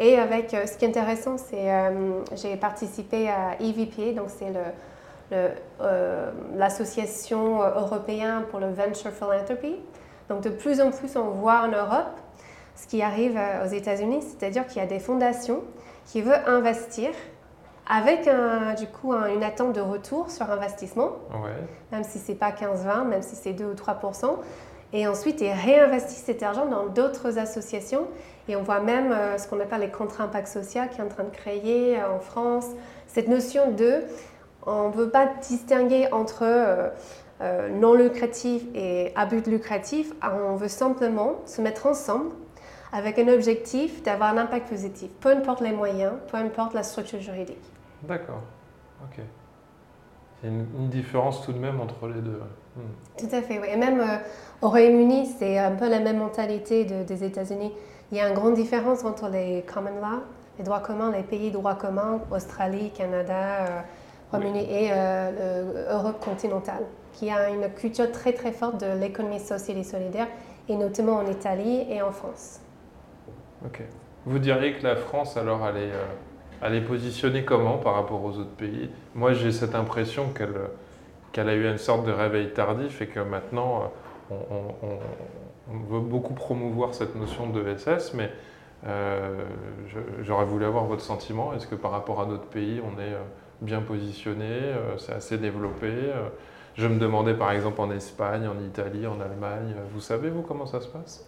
Et 0.00 0.18
avec, 0.18 0.54
euh, 0.54 0.66
ce 0.66 0.78
qui 0.78 0.86
est 0.86 0.88
intéressant, 0.88 1.36
c'est 1.36 1.70
euh, 1.70 2.22
j'ai 2.34 2.56
participé 2.56 3.28
à 3.28 3.60
EVP, 3.60 4.14
donc 4.14 4.28
c'est 4.28 4.50
l'association 6.56 7.60
européenne 7.62 8.44
pour 8.50 8.58
le 8.60 8.70
venture 8.70 9.12
philanthropy. 9.12 9.76
Donc 10.30 10.40
de 10.40 10.48
plus 10.48 10.80
en 10.80 10.90
plus, 10.90 11.16
on 11.16 11.30
voit 11.30 11.60
en 11.60 11.68
Europe 11.68 12.16
ce 12.74 12.86
qui 12.86 13.02
arrive 13.02 13.36
euh, 13.36 13.66
aux 13.66 13.68
États-Unis, 13.68 14.22
c'est-à-dire 14.22 14.66
qu'il 14.66 14.80
y 14.80 14.84
a 14.84 14.88
des 14.88 15.00
fondations 15.00 15.62
qui 16.06 16.22
veulent 16.22 16.42
investir 16.46 17.10
avec 17.86 18.26
un, 18.26 18.74
du 18.74 18.86
coup 18.86 19.12
une 19.12 19.42
attente 19.42 19.74
de 19.74 19.80
retour 19.80 20.30
sur 20.30 20.48
investissement, 20.50 21.10
même 21.90 22.04
si 22.04 22.20
ce 22.20 22.30
n'est 22.30 22.38
pas 22.38 22.52
15-20, 22.52 23.04
même 23.04 23.22
si 23.22 23.34
c'est 23.34 23.52
2 23.52 23.64
ou 23.64 23.74
3% 23.74 24.36
et 24.92 25.06
ensuite 25.06 25.40
ils 25.40 25.52
réinvestissent 25.52 26.24
cet 26.24 26.42
argent 26.42 26.66
dans 26.66 26.86
d'autres 26.86 27.38
associations. 27.38 28.08
Et 28.50 28.56
on 28.56 28.62
voit 28.62 28.80
même 28.80 29.12
euh, 29.12 29.38
ce 29.38 29.48
qu'on 29.48 29.60
appelle 29.60 29.80
les 29.80 29.90
contre 29.90 30.20
impacts 30.20 30.48
social 30.48 30.88
qui 30.90 31.00
est 31.00 31.04
en 31.04 31.08
train 31.08 31.24
de 31.24 31.30
créer 31.30 31.98
euh, 31.98 32.16
en 32.16 32.20
France. 32.20 32.66
Cette 33.06 33.28
notion 33.28 33.70
de, 33.72 34.02
on 34.66 34.88
ne 34.88 34.94
veut 34.94 35.10
pas 35.10 35.26
distinguer 35.40 36.12
entre 36.12 36.92
non 37.72 37.94
lucratif 37.94 38.62
et 38.74 39.12
à 39.16 39.24
but 39.24 39.46
lucratif, 39.46 40.12
on 40.22 40.56
veut 40.56 40.68
simplement 40.68 41.36
se 41.46 41.62
mettre 41.62 41.86
ensemble 41.86 42.30
avec 42.92 43.18
un 43.18 43.28
objectif 43.28 44.02
d'avoir 44.02 44.34
un 44.34 44.38
impact 44.38 44.68
positif, 44.68 45.10
peu 45.20 45.30
importe 45.30 45.60
les 45.60 45.72
moyens, 45.72 46.12
peu 46.30 46.36
importe 46.36 46.74
la 46.74 46.82
structure 46.82 47.20
juridique. 47.20 47.62
D'accord. 48.02 48.42
Ok. 49.04 49.22
Il 50.42 50.50
y 50.50 50.52
a 50.52 50.56
une, 50.56 50.88
différence 50.88 51.44
tout 51.44 51.52
de 51.52 51.58
même 51.58 51.80
entre 51.80 52.08
les 52.08 52.20
deux. 52.20 52.40
Hmm. 52.76 52.80
Tout 53.18 53.28
à 53.34 53.42
fait, 53.42 53.58
oui. 53.58 53.66
Et 53.70 53.76
même 53.76 54.00
euh, 54.00 54.16
au 54.62 54.70
Royaume-Uni, 54.70 55.26
c'est 55.38 55.58
un 55.58 55.72
peu 55.72 55.88
la 55.88 56.00
même 56.00 56.18
mentalité 56.18 56.84
des 56.84 57.24
États-Unis. 57.24 57.72
Il 58.10 58.18
y 58.18 58.20
a 58.20 58.28
une 58.28 58.34
grande 58.34 58.54
différence 58.54 59.04
entre 59.04 59.28
les 59.28 59.62
common 59.72 60.00
law, 60.00 60.22
les 60.58 60.64
droits 60.64 60.80
communs, 60.80 61.12
les 61.12 61.22
pays 61.22 61.50
droits 61.50 61.76
communs, 61.76 62.20
Australie, 62.30 62.90
Canada, 62.90 63.66
euh, 63.66 63.80
Royaume-Uni 64.32 64.66
et 64.70 64.90
euh, 64.92 65.86
Europe 65.92 66.24
continentale, 66.24 66.84
qui 67.12 67.30
a 67.30 67.50
une 67.50 67.68
culture 67.72 68.10
très 68.10 68.32
très 68.32 68.52
forte 68.52 68.80
de 68.80 68.98
l'économie 68.98 69.40
sociale 69.40 69.78
et 69.78 69.84
solidaire, 69.84 70.28
et 70.68 70.76
notamment 70.76 71.16
en 71.16 71.26
Italie 71.26 71.86
et 71.88 72.02
en 72.02 72.10
France. 72.10 72.60
Ok. 73.64 73.82
Vous 74.26 74.38
diriez 74.38 74.74
que 74.74 74.82
la 74.82 74.96
France, 74.96 75.36
alors, 75.36 75.66
elle 75.66 75.76
est 75.76 75.92
elle 76.62 76.74
est 76.74 76.82
positionnée 76.82 77.44
comment 77.44 77.78
par 77.78 77.94
rapport 77.94 78.22
aux 78.22 78.36
autres 78.38 78.56
pays? 78.56 78.90
Moi, 79.14 79.32
j'ai 79.32 79.52
cette 79.52 79.74
impression 79.74 80.28
qu'elle 80.36 80.54
qu'elle 81.32 81.48
a 81.48 81.54
eu 81.54 81.66
une 81.66 81.78
sorte 81.78 82.04
de 82.06 82.12
réveil 82.12 82.52
tardif 82.52 83.00
et 83.00 83.06
que 83.06 83.20
maintenant, 83.20 83.90
on, 84.30 84.98
veut 85.88 86.00
beaucoup 86.00 86.34
promouvoir 86.34 86.94
cette 86.94 87.14
notion 87.16 87.48
de 87.48 87.76
SS, 87.76 88.14
mais 88.14 88.30
euh, 88.86 89.44
j'aurais 90.22 90.44
voulu 90.44 90.64
avoir 90.64 90.84
votre 90.84 91.02
sentiment. 91.02 91.52
Est-ce 91.52 91.66
que 91.66 91.74
par 91.74 91.90
rapport 91.90 92.20
à 92.20 92.26
d'autres 92.26 92.48
pays, 92.48 92.80
on 92.84 92.98
est 93.00 93.12
euh, 93.12 93.22
bien 93.60 93.80
positionné 93.82 94.46
euh, 94.48 94.96
C'est 94.98 95.12
assez 95.12 95.38
développé 95.38 95.92
Je 96.76 96.86
me 96.86 96.98
demandais 96.98 97.34
par 97.34 97.52
exemple 97.52 97.80
en 97.80 97.90
Espagne, 97.90 98.46
en 98.46 98.62
Italie, 98.64 99.06
en 99.06 99.20
Allemagne. 99.20 99.74
Vous 99.92 100.00
savez, 100.00 100.30
vous, 100.30 100.42
comment 100.42 100.66
ça 100.66 100.80
se 100.80 100.88
passe? 100.88 101.24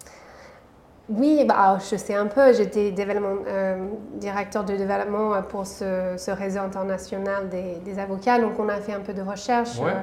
Oui, 1.09 1.45
bah, 1.47 1.79
je 1.79 1.97
sais 1.97 2.15
un 2.15 2.27
peu. 2.27 2.53
J'étais 2.53 2.95
euh, 2.99 3.77
directeur 4.15 4.65
de 4.65 4.77
développement 4.77 5.43
pour 5.43 5.67
ce, 5.67 6.31
réseau 6.31 6.61
international 6.61 7.49
des, 7.49 7.99
avocats, 7.99 8.39
donc 8.39 8.59
on 8.59 8.69
a 8.69 8.77
fait 8.77 8.93
un 8.93 9.01
peu 9.01 9.13
de 9.13 9.23
recherche. 9.23 9.79
Euh, 9.81 10.01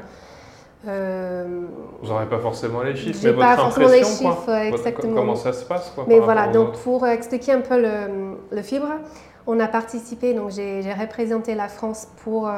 Vous 0.83 2.07
n'aurez 2.07 2.27
pas 2.27 2.39
forcément 2.39 2.81
les 2.81 2.95
chiffres, 2.95 3.19
mais 3.24 3.33
pas 3.33 3.57
forcément 3.57 3.88
les 3.89 4.03
chiffres, 4.03 4.50
exactement. 4.50 5.15
Comment 5.15 5.36
ça 5.36 5.53
se 5.53 5.65
passe 5.65 5.91
Mais 6.07 6.19
voilà, 6.19 6.48
donc 6.48 6.77
pour 6.79 7.05
expliquer 7.07 7.53
un 7.53 7.62
peu 7.62 7.81
le, 8.51 8.62
fibre, 8.62 8.88
on 9.48 9.59
a 9.59 9.67
participé, 9.67 10.33
donc 10.33 10.51
j'ai 10.51 10.93
représenté 10.93 11.55
la 11.55 11.67
France 11.67 12.07
pour 12.24 12.48
euh, 12.48 12.51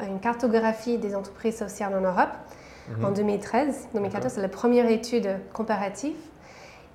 une 0.00 0.18
cartographie 0.20 0.98
des 0.98 1.14
entreprises 1.14 1.56
sociales 1.56 1.94
en 1.94 2.00
Europe 2.00 2.30
mhm. 2.96 3.04
en 3.04 3.10
2013. 3.10 3.88
2014, 3.94 4.32
c'est 4.34 4.42
la 4.42 4.48
première 4.48 4.88
étude 4.90 5.28
comparative 5.52 6.16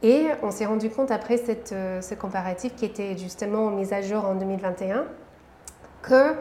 et 0.03 0.27
on 0.43 0.51
s'est 0.51 0.65
rendu 0.65 0.89
compte 0.89 1.11
après 1.11 1.37
cette, 1.37 1.71
euh, 1.71 2.01
ce 2.01 2.13
comparatif 2.13 2.75
qui 2.75 2.85
était 2.85 3.17
justement 3.17 3.69
mis 3.69 3.93
à 3.93 4.01
jour 4.01 4.25
en 4.25 4.35
2021 4.35 5.05
que 6.01 6.13
euh, 6.13 6.33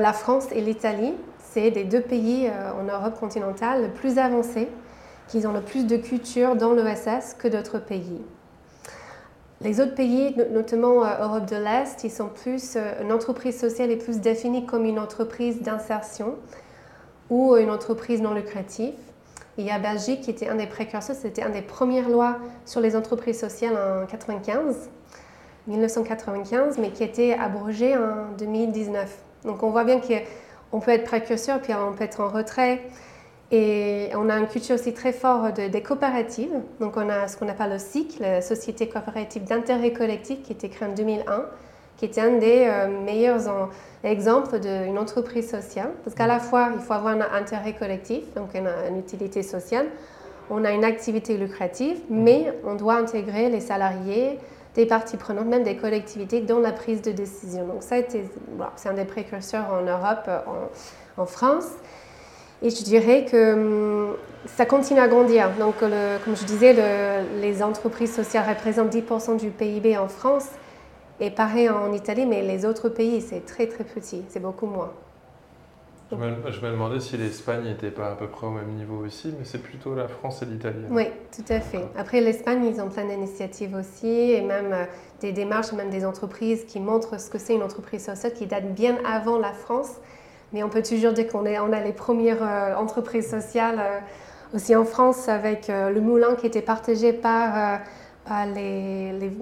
la 0.00 0.12
France 0.12 0.46
et 0.52 0.60
l'Italie, 0.60 1.14
c'est 1.52 1.70
des 1.70 1.84
deux 1.84 2.00
pays 2.00 2.48
euh, 2.48 2.72
en 2.72 2.84
Europe 2.84 3.18
continentale 3.18 3.82
le 3.82 3.88
plus 3.88 4.18
avancés, 4.18 4.68
qui 5.28 5.46
ont 5.46 5.52
le 5.52 5.60
plus 5.60 5.86
de 5.86 5.96
culture 5.96 6.56
dans 6.56 6.72
l'ESS 6.72 7.34
que 7.38 7.48
d'autres 7.48 7.78
pays. 7.78 8.20
Les 9.60 9.80
autres 9.80 9.94
pays, 9.94 10.34
notamment 10.52 11.04
Europe 11.04 11.44
de 11.44 11.56
l'Est, 11.56 12.02
ils 12.02 12.10
sont 12.10 12.28
plus, 12.28 12.78
une 13.02 13.12
entreprise 13.12 13.60
sociale 13.60 13.90
est 13.90 13.96
plus 13.96 14.20
définie 14.20 14.64
comme 14.64 14.86
une 14.86 14.98
entreprise 14.98 15.60
d'insertion 15.60 16.36
ou 17.28 17.54
une 17.56 17.70
entreprise 17.70 18.22
non 18.22 18.32
lucrative. 18.32 18.94
Il 19.58 19.66
y 19.66 19.70
a 19.70 19.78
Belgique 19.78 20.22
qui 20.22 20.30
était 20.30 20.48
un 20.48 20.54
des 20.54 20.66
précurseurs, 20.66 21.14
c'était 21.14 21.42
une 21.42 21.52
des 21.52 21.60
premières 21.60 22.08
lois 22.08 22.38
sur 22.64 22.80
les 22.80 22.96
entreprises 22.96 23.38
sociales 23.38 23.76
en 23.76 24.06
95, 24.06 24.88
1995, 25.66 26.78
mais 26.78 26.90
qui 26.90 27.02
a 27.02 27.06
été 27.06 27.34
abrogée 27.34 27.96
en 27.96 28.32
2019. 28.38 29.14
Donc 29.44 29.62
on 29.62 29.70
voit 29.70 29.84
bien 29.84 30.00
qu'on 30.70 30.80
peut 30.80 30.92
être 30.92 31.04
précurseur, 31.04 31.60
puis 31.60 31.72
on 31.74 31.92
peut 31.92 32.04
être 32.04 32.20
en 32.20 32.28
retrait. 32.28 32.82
Et 33.52 34.10
on 34.14 34.28
a 34.28 34.38
une 34.38 34.46
culture 34.46 34.76
aussi 34.76 34.94
très 34.94 35.12
forte 35.12 35.60
des 35.60 35.82
coopératives. 35.82 36.52
Donc 36.78 36.96
on 36.96 37.08
a 37.08 37.26
ce 37.26 37.36
qu'on 37.36 37.48
appelle 37.48 37.70
le 37.72 37.78
SIC, 37.78 38.18
la 38.20 38.42
Société 38.42 38.88
coopérative 38.88 39.44
d'intérêt 39.44 39.92
collectif, 39.92 40.42
qui 40.42 40.52
a 40.52 40.54
été 40.54 40.68
créée 40.68 40.88
en 40.88 40.94
2001 40.94 41.46
qui 42.00 42.06
est 42.06 42.18
un 42.18 42.38
des 42.38 42.64
euh, 42.66 42.88
meilleurs 42.88 43.68
exemples 44.02 44.58
d'une 44.58 44.96
entreprise 44.96 45.50
sociale. 45.50 45.90
Parce 46.02 46.16
qu'à 46.16 46.26
la 46.26 46.38
fois, 46.38 46.70
il 46.74 46.80
faut 46.80 46.94
avoir 46.94 47.14
un 47.14 47.20
intérêt 47.20 47.74
collectif, 47.74 48.22
donc 48.34 48.54
une, 48.54 48.98
utilité 48.98 49.42
sociale. 49.42 49.86
On 50.48 50.64
a 50.64 50.72
une 50.72 50.84
activité 50.84 51.36
lucrative, 51.36 52.00
mais 52.08 52.54
on 52.64 52.74
doit 52.74 52.96
intégrer 52.96 53.50
les 53.50 53.60
salariés, 53.60 54.38
des 54.74 54.86
parties 54.86 55.16
prenantes, 55.16 55.46
même 55.46 55.64
des 55.64 55.76
collectivités 55.76 56.40
dans 56.40 56.60
la 56.60 56.72
prise 56.72 57.02
de 57.02 57.12
décision. 57.12 57.66
Donc 57.66 57.82
ça, 57.82 57.96
c'est 58.76 58.88
un 58.88 58.94
des 58.94 59.04
précurseurs 59.04 59.66
en 59.72 59.82
Europe, 59.82 60.30
en, 61.16 61.26
France. 61.26 61.66
Et 62.62 62.70
je 62.70 62.82
dirais 62.82 63.26
que 63.30 63.52
hum, 63.54 64.16
ça 64.46 64.64
continue 64.64 65.00
à 65.00 65.08
grandir. 65.08 65.50
Donc, 65.58 65.74
comme 65.80 66.36
je 66.36 66.44
disais, 66.44 66.74
les 67.40 67.62
entreprises 67.62 68.14
sociales 68.14 68.48
représentent 68.48 68.94
10% 68.94 69.36
du 69.38 69.50
PIB 69.50 69.98
en 69.98 70.08
France. 70.08 70.46
Et 71.20 71.30
pareil 71.30 71.68
en 71.68 71.92
Italie, 71.92 72.24
mais 72.24 72.40
les 72.42 72.64
autres 72.64 72.88
pays, 72.88 73.20
c'est 73.20 73.44
très 73.44 73.66
très 73.66 73.84
petit, 73.84 74.22
c'est 74.28 74.40
beaucoup 74.40 74.66
moins. 74.66 74.90
Je 76.12 76.16
me, 76.16 76.72
demandais 76.72 76.98
si 76.98 77.16
l'Espagne 77.16 77.62
n'était 77.64 77.92
pas 77.92 78.10
à 78.10 78.14
peu 78.16 78.26
près 78.26 78.46
au 78.46 78.50
même 78.50 78.70
niveau 78.70 79.04
aussi, 79.04 79.32
mais 79.38 79.44
c'est 79.44 79.62
plutôt 79.62 79.94
la 79.94 80.08
France 80.08 80.42
et 80.42 80.46
l'Italie. 80.46 80.84
Oui, 80.90 81.04
tout 81.34 81.52
à 81.52 81.60
fait. 81.60 81.86
Après, 81.96 82.20
l'Espagne, 82.20 82.64
ils 82.64 82.80
ont 82.80 82.88
plein 82.88 83.04
d'initiatives 83.04 83.76
aussi, 83.76 84.08
et 84.08 84.40
même 84.40 84.72
euh, 84.72 84.84
des 85.20 85.30
démarches, 85.32 85.72
même 85.72 85.90
des 85.90 86.04
entreprises 86.04 86.64
qui 86.64 86.80
montrent 86.80 87.20
ce 87.20 87.30
que 87.30 87.38
c'est 87.38 87.54
une 87.54 87.62
entreprise 87.62 88.04
sociale 88.04 88.32
qui 88.32 88.46
date 88.46 88.74
bien 88.74 88.96
avant 89.06 89.38
la 89.38 89.52
France. 89.52 89.92
Mais 90.52 90.64
on 90.64 90.68
peut 90.68 90.82
toujours 90.82 91.12
dire 91.12 91.28
qu'on 91.28 91.46
on 91.46 91.72
a 91.72 91.80
les 91.80 91.92
premières 91.92 92.42
euh, 92.42 92.74
entreprises 92.74 93.30
sociales 93.30 93.78
euh, 93.78 94.56
aussi 94.56 94.74
en 94.74 94.84
France 94.84 95.28
avec 95.28 95.68
le 95.68 96.00
moulin 96.00 96.34
qui 96.34 96.44
était 96.44 96.60
partagé 96.60 97.12
par 97.12 97.78
les, 98.54 99.32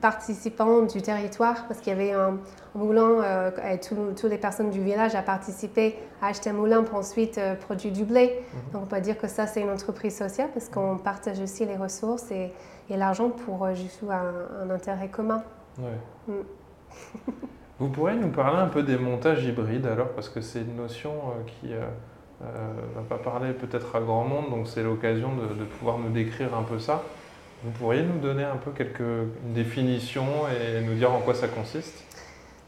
participants 0.00 0.82
du 0.82 1.02
territoire, 1.02 1.66
parce 1.68 1.80
qu'il 1.80 1.92
y 1.92 1.96
avait 1.96 2.12
un, 2.12 2.38
moulin, 2.74 3.22
euh, 3.22 3.50
et 3.70 3.78
toutes 3.78 4.24
les 4.24 4.38
personnes 4.38 4.70
du 4.70 4.82
village 4.82 5.14
ont 5.14 5.22
participé 5.22 5.96
à 6.20 6.28
acheter 6.28 6.50
un 6.50 6.54
moulin 6.54 6.82
pour 6.82 6.98
ensuite 6.98 7.38
euh, 7.38 7.54
produire 7.54 7.92
du 7.92 8.04
blé. 8.04 8.42
Mhm. 8.52 8.72
Donc 8.72 8.82
on 8.84 8.86
peut 8.86 9.00
dire 9.00 9.18
que 9.18 9.28
ça, 9.28 9.46
c'est 9.46 9.60
une 9.60 9.70
entreprise 9.70 10.16
sociale, 10.16 10.48
parce 10.52 10.68
qu'on 10.68 10.98
partage 10.98 11.40
aussi 11.40 11.64
les 11.64 11.76
ressources 11.76 12.30
et, 12.30 12.52
l'argent 12.90 13.30
pour 13.30 13.64
euh, 13.64 13.74
juste 13.74 14.02
un, 14.10 14.68
intérêt 14.68 15.08
commun. 15.08 15.42
Mm. 15.78 16.32
Vous 17.78 17.88
pourriez 17.88 18.16
nous 18.16 18.28
parler 18.28 18.58
un 18.58 18.66
peu 18.66 18.82
des 18.82 18.98
montages 18.98 19.42
hybrides 19.44 19.86
alors, 19.86 20.08
parce 20.10 20.28
que 20.28 20.42
c'est 20.42 20.60
une 20.60 20.76
notion 20.76 21.12
qui 21.46 21.68
ne 21.68 22.94
va 22.94 23.02
pas 23.08 23.16
parler 23.16 23.54
peut-être 23.54 23.96
à 23.96 24.00
grand 24.00 24.24
monde, 24.24 24.50
donc 24.50 24.68
c'est 24.68 24.82
l'occasion 24.82 25.30
de, 25.34 25.54
de 25.54 25.64
pouvoir 25.64 25.98
nous 25.98 26.10
décrire 26.10 26.54
un 26.54 26.64
peu 26.64 26.78
ça. 26.78 27.02
Vous 27.64 27.70
pourriez 27.70 28.02
nous 28.02 28.18
donner 28.18 28.44
un 28.44 28.56
peu 28.56 28.72
quelques 28.72 29.28
définitions 29.54 30.48
et 30.48 30.80
nous 30.80 30.94
dire 30.94 31.12
en 31.12 31.20
quoi 31.20 31.34
ça 31.34 31.46
consiste? 31.46 31.94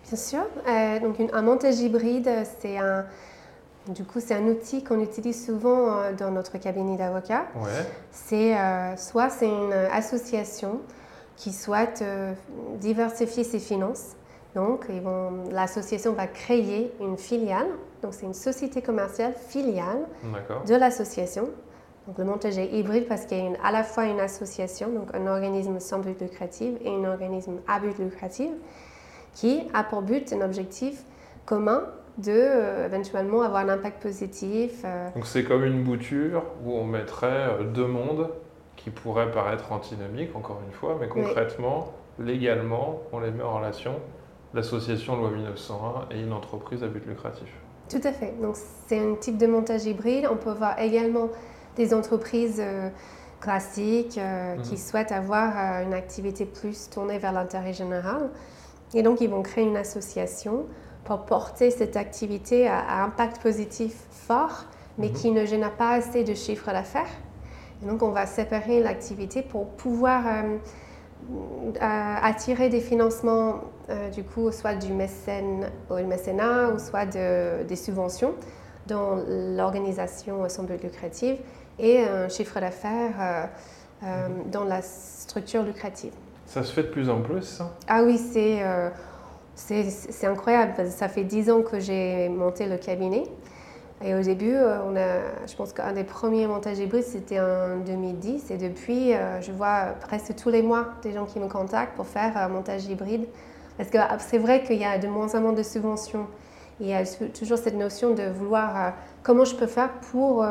Bien 0.07 0.17
sûr. 0.17 0.47
Euh, 0.69 1.01
donc 1.01 1.17
un 1.33 1.43
montage 1.43 1.81
hybride, 1.81 2.31
c'est 2.61 2.79
un, 2.79 3.05
du 3.89 4.05
coup, 4.05 4.21
c'est 4.21 4.35
un 4.35 4.45
outil 4.45 4.85
qu'on 4.85 5.01
utilise 5.01 5.45
souvent 5.45 5.91
euh, 5.91 6.13
dans 6.13 6.31
notre 6.31 6.59
cabinet 6.59 6.97
d'avocats. 6.97 7.47
Ouais. 7.57 7.71
C'est 8.13 8.57
euh, 8.57 8.97
soit 8.97 9.31
c'est 9.31 9.49
une 9.49 9.73
association 9.73 10.81
qui 11.37 11.53
souhaite 11.53 12.05
diversifier 12.79 13.43
ses 13.43 13.59
finances. 13.59 14.13
Donc, 14.55 14.87
l'association 15.51 16.13
va 16.13 16.29
créer 16.29 16.93
une 17.01 17.19
filiale. 17.19 17.67
Donc, 18.03 18.15
c'est 18.15 18.25
une 18.25 18.35
société 18.35 18.83
commerciale 18.83 19.35
filiale 19.49 20.07
de 20.65 20.75
l'association 20.77 21.49
donc 22.07 22.19
le 22.19 22.25
montage 22.25 22.59
est 22.59 22.69
hybride 22.73 23.07
parce 23.07 23.25
qu'il 23.25 23.39
y 23.39 23.41
a 23.41 23.53
à 23.63 23.73
la 23.73 23.83
fois 23.83 24.05
une 24.05 24.21
association, 24.21 24.91
donc 24.91 25.15
un 25.15 25.27
organisme 25.27 25.81
sans 25.81 26.01
but 26.01 26.21
lucratif 26.21 26.75
et 26.85 26.91
un 26.91 27.05
organisme 27.05 27.61
à 27.67 27.81
but 27.81 27.99
lucratif 27.99 28.51
qui 29.33 29.63
a 29.73 29.83
pour 29.83 30.03
but 30.03 30.33
un 30.33 30.43
objectif 30.43 31.03
commun 31.47 31.85
de 32.19 32.33
euh, 32.33 32.87
éventuellement 32.87 33.43
avoir 33.43 33.65
un 33.65 33.69
impact 33.71 34.03
positif. 34.03 34.83
Euh. 34.85 35.09
Donc 35.15 35.27
c'est 35.27 35.45
comme 35.45 35.65
une 35.65 35.83
bouture 35.83 36.45
où 36.65 36.73
on 36.73 36.85
mettrait 36.85 37.27
euh, 37.27 37.65
deux 37.65 37.87
mondes 37.87 38.29
qui 38.77 38.91
pourraient 38.91 39.31
paraître 39.31 39.73
antinomiques, 39.73 40.37
encore 40.37 40.61
une 40.67 40.73
fois, 40.73 40.97
mais 41.01 41.09
concrètement, 41.09 41.93
légalement, 42.19 43.01
on 43.13 43.21
les 43.21 43.31
met 43.31 43.43
en 43.43 43.57
relation, 43.57 43.95
l'association 44.53 45.17
loi 45.17 45.31
1901 45.31 46.15
et 46.15 46.21
une 46.21 46.33
entreprise 46.33 46.83
à 46.85 46.89
but 46.89 47.05
lucratif. 47.07 47.49
Tout 47.89 48.01
à 48.05 48.13
fait. 48.13 48.35
Donc 48.41 48.57
c'est 48.87 48.99
un 48.99 49.15
type 49.15 49.39
de 49.39 49.47
montage 49.47 49.85
hybride. 49.85 50.29
On 50.31 50.37
peut 50.37 50.53
voir 50.53 50.79
également 50.79 51.29
des 51.77 51.95
entreprises 51.95 52.61
euh, 52.61 52.89
classiques 53.41 54.19
euh, 54.19 54.57
qui 54.63 54.73
mhm. 54.73 54.79
souhaitent 54.79 55.13
avoir 55.13 55.53
euh, 55.57 55.85
une 55.85 55.95
activité 55.95 56.45
plus 56.45 56.89
tournée 56.91 57.19
vers 57.19 57.33
l'intérêt 57.33 57.73
général. 57.73 58.31
Et 58.95 59.03
donc, 59.03 59.21
ils 59.21 59.29
vont 59.29 59.43
créer 59.43 59.65
une 59.65 59.77
association 59.77 60.67
pour 61.05 61.25
porter 61.27 61.71
cette 61.71 61.97
activité 61.97 62.69
à, 62.69 63.03
impact 63.03 63.43
positif 63.43 63.95
fort, 64.11 64.65
mais 64.99 65.09
mhm. 65.09 65.15
qui 65.15 65.31
ne 65.31 65.45
gêne 65.45 65.69
pas 65.77 65.91
assez 65.91 66.25
de 66.25 66.35
chiffre 66.35 66.71
d'affaires. 66.73 67.11
Et 67.83 67.87
donc, 67.87 68.03
on 68.03 68.11
va 68.11 68.27
séparer 68.27 68.81
l'activité 68.81 69.43
pour 69.43 69.69
pouvoir 69.71 70.23
attirer 71.81 72.69
des 72.69 72.81
financements, 72.81 73.63
du 74.15 74.23
coup, 74.23 74.51
soit 74.53 74.77
du 74.77 74.93
mécène, 74.93 75.71
ou 75.91 75.97
mécénat, 76.07 76.71
ou 76.71 76.79
soit 76.79 77.05
des 77.05 77.77
subventions 77.77 78.35
dans 78.87 79.17
l'organisation 79.27 80.49
sans 80.49 80.63
but 80.63 80.83
lucratif 80.83 81.39
et 81.79 82.05
un 82.05 82.29
chiffre 82.29 82.61
d'affaires 82.61 83.49
dans 84.53 84.65
la 84.65 84.83
structure 84.83 85.63
lucrative. 85.63 86.13
Ça 86.47 86.63
se 86.63 86.73
fait 86.73 86.83
de 86.85 86.89
plus 86.89 87.09
en 87.09 87.21
plus, 87.21 87.43
ça? 87.43 87.73
Ah 87.89 88.03
oui, 88.03 88.19
c'est 88.19 88.63
c'est 89.55 90.27
incroyable. 90.27 90.91
Ça 90.91 91.09
fait 91.09 91.25
dix 91.25 91.51
ans 91.51 91.63
que 91.63 91.81
j'ai 91.81 92.29
monté 92.29 92.67
le 92.67 92.77
cabinet. 92.77 93.25
Et 94.05 94.15
au 94.15 94.21
début, 94.21 94.53
euh, 94.53 94.79
on 94.87 94.97
a, 94.97 95.47
je 95.47 95.55
pense 95.57 95.73
qu'un 95.73 95.93
des 95.93 96.05
premiers 96.05 96.47
montages 96.47 96.79
hybrides, 96.79 97.05
c'était 97.05 97.41
en 97.41 97.79
2010. 97.87 98.51
Et 98.51 98.59
depuis, 98.59 99.15
euh, 99.15 99.41
je 99.41 99.53
vois 99.53 99.95
presque 100.01 100.35
tous 100.37 100.51
les 100.51 100.63
mois 100.63 100.89
des 101.03 101.13
gens 101.13 101.25
qui 101.25 101.39
me 101.39 101.49
contactent 101.49 101.95
pour 101.95 102.07
faire 102.07 102.37
un 102.37 102.49
montage 102.49 102.85
hybride. 102.87 103.27
Parce 103.79 103.91
que 103.91 103.99
ah, 103.99 104.19
c'est 104.19 104.39
vrai 104.39 104.63
qu'il 104.63 104.79
y 104.79 104.85
a 104.85 104.99
de 104.99 105.09
moins 105.09 105.35
en 105.35 105.41
moins 105.41 105.53
de 105.53 105.63
subventions. 105.63 106.27
Il 106.81 106.89
y 106.89 106.95
a 106.95 107.05
toujours 107.39 107.59
cette 107.59 107.77
notion 107.77 108.15
de 108.15 108.25
vouloir 108.25 108.77
euh, 108.77 108.91
comment 109.23 109.45
je 109.45 109.55
peux 109.55 109.67
faire 109.67 109.91
pour 110.11 110.45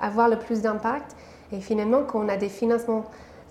avoir 0.00 0.28
le 0.28 0.38
plus 0.38 0.62
d'impact. 0.62 1.14
Et 1.52 1.60
finalement, 1.60 2.02
quand 2.04 2.24
on 2.24 2.28
a 2.28 2.36
des 2.36 2.48
financements 2.48 3.04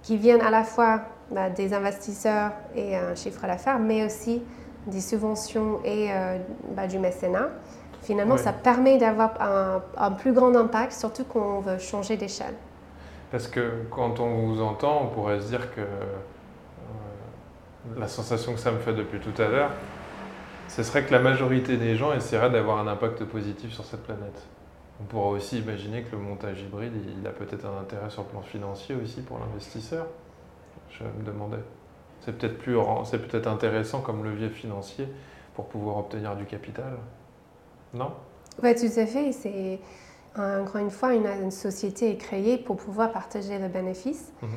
qui 0.03 0.17
viennent 0.17 0.41
à 0.41 0.49
la 0.49 0.63
fois 0.63 1.01
bah, 1.31 1.49
des 1.49 1.73
investisseurs 1.73 2.51
et 2.75 2.95
un 2.95 3.15
chiffre 3.15 3.45
d'affaires, 3.45 3.79
mais 3.79 4.05
aussi 4.05 4.41
des 4.87 5.01
subventions 5.01 5.79
et 5.83 6.09
bah, 6.75 6.87
du 6.87 6.99
mécénat, 6.99 7.49
Finalement, 8.07 8.37
ça 8.37 8.53
permet 8.53 8.97
d'avoir 8.97 9.33
un, 9.97 10.11
plus 10.11 10.31
grand 10.31 10.55
impact, 10.55 10.93
surtout 10.93 11.25
quand 11.25 11.57
on 11.57 11.59
veut 11.59 11.77
changer 11.77 12.15
d'échelle. 12.15 12.53
Parce 13.31 13.49
que 13.49 13.83
quand 13.91 14.21
on 14.21 14.47
vous 14.47 14.61
entend, 14.61 15.01
on 15.03 15.07
pourrait 15.07 15.41
se 15.41 15.47
dire 15.49 15.75
que 15.75 15.81
euh, 15.81 15.85
la 17.97 18.07
sensation 18.07 18.53
que 18.53 18.59
ça 18.59 18.71
me 18.71 18.79
fait 18.79 18.93
depuis 18.93 19.19
tout 19.19 19.41
à 19.41 19.47
l'heure, 19.47 19.71
ce 20.67 20.83
serait 20.83 21.03
que 21.03 21.11
la 21.11 21.19
majorité 21.19 21.77
des 21.77 21.95
gens 21.95 22.13
essaieraient 22.13 22.49
d'avoir 22.49 22.79
un 22.79 22.87
impact 22.87 23.23
positif 23.25 23.73
sur 23.73 23.85
cette 23.85 24.03
planète. 24.03 24.47
On 25.01 25.05
pourrait 25.05 25.37
aussi 25.37 25.59
imaginer 25.59 26.03
que 26.03 26.11
le 26.15 26.21
montage 26.21 26.61
hybride, 26.61 26.93
il 27.19 27.25
a 27.27 27.31
peut-être 27.31 27.65
un 27.65 27.79
intérêt 27.81 28.09
sur 28.09 28.23
le 28.23 28.29
plan 28.29 28.41
financier 28.41 28.95
aussi 28.95 29.21
pour 29.21 29.39
l'investisseur. 29.39 30.07
Je 30.89 31.03
me 31.03 31.23
demandais. 31.23 31.63
C'est 32.21 32.35
peut-être 32.37 32.57
plus, 32.57 32.75
c'est 33.05 33.19
peut-être 33.19 33.47
intéressant 33.47 34.01
comme 34.01 34.23
levier 34.23 34.49
financier 34.49 35.07
pour 35.55 35.67
pouvoir 35.67 35.97
obtenir 35.97 36.35
du 36.35 36.45
capital. 36.45 36.97
Non? 37.93 38.11
Oui, 38.63 38.73
tout 38.73 38.99
à 38.99 39.05
fait. 39.05 39.31
C'est 39.31 39.79
encore 40.35 40.81
une 40.81 40.91
fois, 40.91 41.13
une, 41.13 41.51
société 41.51 42.11
est 42.11 42.17
créée 42.17 42.57
pour 42.57 42.77
pouvoir 42.77 43.11
partager 43.11 43.57
le 43.59 43.67
bénéfice. 43.67 44.31
Mhm. 44.41 44.49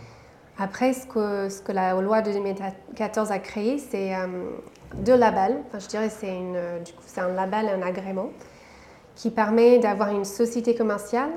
Après, 0.58 0.92
ce 0.92 1.06
que, 1.06 1.48
ce 1.48 1.62
que, 1.62 1.72
la 1.72 1.98
loi 2.00 2.20
de 2.20 2.32
2014 2.32 3.30
a 3.30 3.38
créé, 3.38 3.78
c'est 3.78 4.14
euh, 4.14 4.26
deux 4.94 5.16
labels. 5.16 5.58
Enfin, 5.68 5.78
je 5.78 5.88
dirais 5.88 6.08
c'est 6.08 6.36
c'est 7.06 7.20
un 7.20 7.32
label, 7.32 7.68
un 7.68 7.82
agrément 7.82 8.30
qui 9.16 9.30
permet 9.30 9.78
d'avoir 9.78 10.10
une 10.10 10.24
société 10.24 10.74
commerciale, 10.74 11.30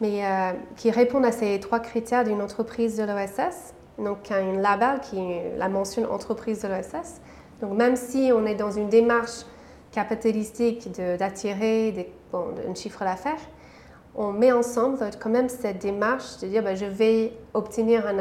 mais 0.00 0.24
euh, 0.24 0.52
qui 0.76 0.90
répond 0.90 1.22
à 1.22 1.30
ces 1.30 1.60
trois 1.60 1.78
critères 1.78 2.24
d'une 2.24 2.42
entreprise 2.42 2.96
de 2.96 3.04
l'OSS. 3.04 3.74
Donc, 3.98 4.32
un 4.32 4.60
label 4.60 5.00
qui 5.00 5.20
la 5.56 5.68
mentionne 5.68 6.06
entreprise 6.06 6.62
de 6.62 6.68
l'OSS. 6.68 7.20
Donc, 7.60 7.74
même 7.74 7.94
si 7.94 8.32
on 8.34 8.44
est 8.44 8.56
dans 8.56 8.72
une 8.72 8.88
démarche 8.88 9.46
capitalistique 9.92 10.90
d'attirer 11.18 12.12
bon, 12.32 12.46
un 12.68 12.74
chiffre 12.74 13.04
d'affaires, 13.04 13.38
on 14.14 14.32
met 14.32 14.50
ensemble 14.50 14.98
quand 15.20 15.30
même 15.30 15.48
cette 15.48 15.78
démarche 15.78 16.38
de 16.42 16.48
dire 16.48 16.62
ben, 16.62 16.76
je 16.76 16.86
vais 16.86 17.32
obtenir 17.54 18.12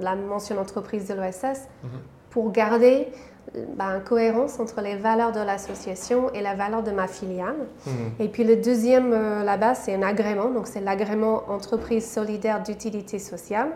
la 0.00 0.16
mention 0.16 0.58
entreprise 0.58 1.08
de 1.08 1.14
l'OSS 1.14 1.62
mhm. 1.82 1.90
pour 2.30 2.52
garder 2.52 3.08
ben, 3.76 4.00
cohérence 4.00 4.58
entre 4.58 4.80
les 4.80 4.96
valeurs 4.96 5.32
de 5.32 5.40
l'association 5.40 6.32
et 6.32 6.42
la 6.42 6.54
valeur 6.54 6.82
de 6.82 6.90
ma 6.90 7.06
filiale. 7.06 7.56
Mhm. 7.86 7.92
Et 8.18 8.28
puis 8.28 8.44
le 8.44 8.56
deuxième 8.56 9.12
euh, 9.12 9.44
là-bas, 9.44 9.74
c'est 9.74 9.94
un 9.94 10.02
agrément, 10.02 10.50
donc 10.50 10.66
c'est 10.66 10.80
l'agrément 10.80 11.42
entreprise 11.48 12.10
solidaire 12.10 12.62
d'utilité 12.62 13.18
sociale. 13.18 13.68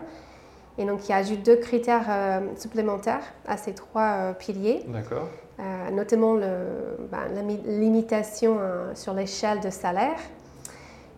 Et 0.77 0.85
donc 0.85 1.07
il 1.07 1.13
ajoute 1.13 1.43
deux 1.43 1.57
critères 1.57 2.05
euh, 2.09 2.39
supplémentaires 2.57 3.23
à 3.47 3.57
ces 3.57 3.73
trois 3.73 4.01
euh, 4.01 4.33
piliers. 4.33 4.83
D'accord. 4.87 5.27
Notamment 5.91 6.35
le, 6.35 6.55
ben, 7.11 7.17
la 7.35 7.41
limitation 7.41 8.59
sur 8.93 9.13
l'échelle 9.13 9.59
de 9.59 9.69
salaire 9.69 10.15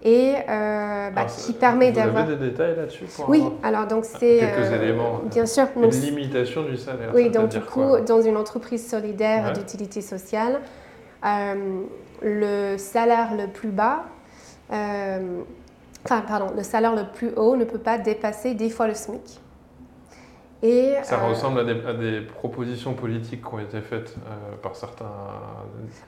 et 0.04 0.36
euh, 0.50 1.10
bah, 1.12 1.26
qui 1.26 1.54
permet 1.54 1.92
d'avoir. 1.92 2.26
Vous 2.26 2.32
avez 2.32 2.40
des 2.40 2.50
détails 2.50 2.76
là-dessus 2.76 3.06
Oui, 3.28 3.44
alors 3.64 3.88
donc 3.88 4.06
c'est. 4.06 4.40
Quelques 4.40 4.72
éléments. 4.72 5.22
Bien 5.26 5.46
sûr. 5.46 5.68
Une 5.76 5.90
limitation 5.90 6.64
du 6.64 6.78
salaire. 6.78 7.12
Oui, 7.14 7.30
donc 7.30 7.50
du 7.50 7.62
coup, 7.62 7.98
dans 8.06 8.22
une 8.22 8.38
entreprise 8.38 8.88
solidaire 8.90 9.54
d'utilité 9.54 10.02
sociale, 10.02 10.62
le 11.24 12.78
salaire 12.78 13.36
le 13.36 13.48
plus 13.48 13.72
bas, 13.72 14.06
enfin, 14.70 16.22
pardon, 16.28 16.48
le 16.56 16.64
salaire 16.64 16.96
le 16.96 17.04
plus 17.14 17.32
haut 17.36 17.56
ne 17.56 17.66
peut 17.66 17.80
pas 17.80 17.98
dépasser 17.98 18.54
10 18.54 18.70
fois 18.70 18.88
le 18.88 18.94
SMIC 18.94 19.40
ça 21.04 21.16
euh, 21.16 21.28
ressemble 21.28 21.60
à 21.60 21.94
des, 21.94 22.22
propositions 22.22 22.94
politiques 22.94 23.42
qui 23.42 23.54
ont 23.54 23.60
été 23.60 23.82
faites 23.82 24.16
euh, 24.18 24.56
par 24.62 24.76
certains. 24.76 25.12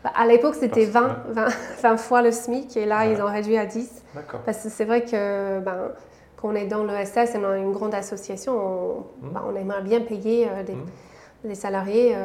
Bah, 0.03 0.11
à 0.15 0.27
l'époque, 0.27 0.55
c'était 0.55 0.85
20, 0.85 1.17
20, 1.81 1.97
fois 1.97 2.21
le 2.21 2.31
SMIC 2.31 2.77
et 2.77 2.85
là, 2.85 3.07
ils 3.07 3.21
ont 3.21 3.31
réduit 3.31 3.57
à 3.57 3.65
10. 3.65 4.03
Parce 4.45 4.63
que 4.63 4.69
c'est 4.69 4.85
vrai 4.85 5.03
que 5.03 5.59
ben, 5.59 5.91
quand 6.37 6.49
on 6.49 6.55
est 6.55 6.67
dans 6.67 6.83
l'ESS 6.83 7.35
et 7.35 7.39
dans 7.39 7.55
une 7.55 7.71
grande 7.71 7.95
association, 7.95 8.53
on, 8.53 9.25
hmm. 9.25 9.33
ben, 9.33 9.43
on 9.47 9.55
aimerait 9.55 9.81
bien 9.81 10.01
payer 10.01 10.47
euh, 10.47 10.61
hmm. 10.61 11.47
des, 11.47 11.55
salariés 11.55 12.15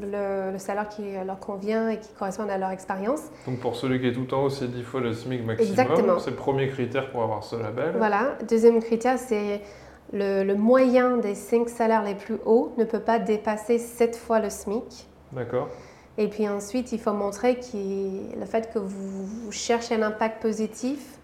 le, 0.00 0.56
salaire 0.56 0.88
qui 0.88 1.02
leur 1.26 1.38
convient 1.38 1.90
et 1.90 1.98
qui 1.98 2.14
correspond 2.14 2.48
à 2.48 2.56
leur 2.56 2.70
expérience. 2.70 3.20
Donc 3.46 3.60
pour 3.60 3.76
celui 3.76 4.00
qui 4.00 4.06
est 4.06 4.12
tout 4.12 4.32
en 4.32 4.44
haut, 4.44 4.50
c'est 4.50 4.68
10 4.68 4.82
fois 4.84 5.00
le 5.00 5.12
SMIC 5.12 5.44
maximum. 5.44 6.18
C'est 6.18 6.30
le 6.30 6.36
premier 6.36 6.68
critère 6.68 7.10
pour 7.10 7.22
avoir 7.22 7.44
ce 7.44 7.56
label. 7.56 7.92
Voilà. 7.98 8.38
Deuxième 8.48 8.80
critère, 8.80 9.18
c'est 9.18 9.60
le, 10.12 10.54
moyen 10.54 11.16
des 11.16 11.34
cinq 11.34 11.68
salaires 11.68 12.02
les 12.02 12.14
plus 12.14 12.38
hauts 12.44 12.72
ne 12.76 12.84
peut 12.84 13.00
pas 13.00 13.18
dépasser 13.18 13.78
sept 13.78 14.16
fois 14.16 14.40
le 14.40 14.50
SMIC. 14.50 15.06
D'accord. 15.32 15.68
Et 16.18 16.28
puis 16.28 16.48
ensuite, 16.48 16.92
il 16.92 17.00
faut 17.00 17.12
montrer 17.12 17.56
que 17.56 18.38
le 18.38 18.46
fait 18.46 18.72
que 18.72 18.78
vous, 18.78 19.52
cherchez 19.52 19.94
un 19.94 20.02
impact 20.02 20.40
positif, 20.40 21.18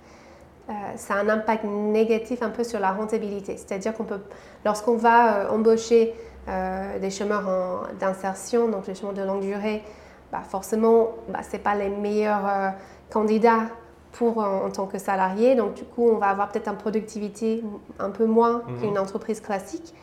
euh, 0.69 0.73
ça 0.97 1.15
a 1.15 1.19
un 1.19 1.29
impact 1.29 1.65
négatif 1.65 2.43
un 2.43 2.51
peu 2.51 2.63
sur 2.63 2.79
la 2.79 2.93
rentabilité. 2.93 3.57
C'est-à-dire 3.57 3.95
qu'on 3.95 4.05
peut, 4.05 4.21
lorsqu'on 4.65 4.97
va 4.97 5.37
euh, 5.37 5.51
embaucher 5.51 6.15
euh, 6.49 6.99
des 6.99 7.11
chômeurs 7.11 7.89
d'insertion, 7.99 8.69
donc 8.69 8.85
des 8.85 8.95
chômeurs 8.95 9.15
de 9.15 9.23
longue 9.23 9.41
durée, 9.41 9.83
bah 10.31 10.43
forcément, 10.47 11.11
bah, 11.29 11.41
ce 11.43 11.57
pas 11.57 11.75
les 11.75 11.89
meilleurs 11.89 12.75
candidats 13.11 13.67
pour 14.13 14.39
en, 14.39 14.71
tant 14.71 14.87
que 14.87 14.99
salarié. 14.99 15.55
Donc 15.55 15.75
du 15.75 15.85
coup, 15.85 16.09
on 16.09 16.19
va 16.19 16.27
avoir 16.29 16.49
peut-être 16.49 16.69
une 16.69 16.77
productivité 16.77 17.65
un 17.99 18.11
peu 18.11 18.27
moins 18.27 18.63
mhm. 18.69 18.81
qu'une 18.81 18.99
entreprise 18.99 19.41
classique. 19.41 19.95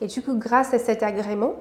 Et 0.00 0.06
du 0.06 0.22
coup, 0.22 0.36
grâce 0.36 0.74
à 0.74 0.78
cet 0.78 1.02
agrément, 1.02 1.54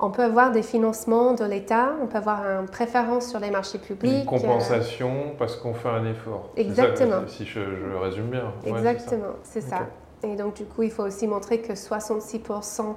on 0.00 0.10
peut 0.10 0.22
avoir 0.22 0.52
des 0.52 0.62
financements 0.62 1.34
de 1.34 1.44
l'État, 1.44 1.92
on 2.02 2.06
peut 2.06 2.18
avoir 2.18 2.44
une 2.44 2.68
préférence 2.68 3.28
sur 3.28 3.40
les 3.40 3.50
marchés 3.50 3.78
publics. 3.78 4.20
Une 4.20 4.26
compensation 4.26 5.34
parce 5.38 5.56
qu'on 5.56 5.74
fait 5.74 5.88
un 5.88 6.04
effort. 6.06 6.50
Exactement. 6.56 7.26
si 7.26 7.44
je, 7.44 7.60
résume 8.00 8.28
bien. 8.28 8.52
Exactement, 8.64 9.34
c'est 9.42 9.60
ça. 9.60 9.86
Et 10.22 10.36
donc 10.36 10.54
du 10.54 10.64
coup, 10.64 10.82
il 10.82 10.90
faut 10.90 11.04
aussi 11.04 11.26
montrer 11.26 11.60
que 11.60 11.72
66% 11.72 12.94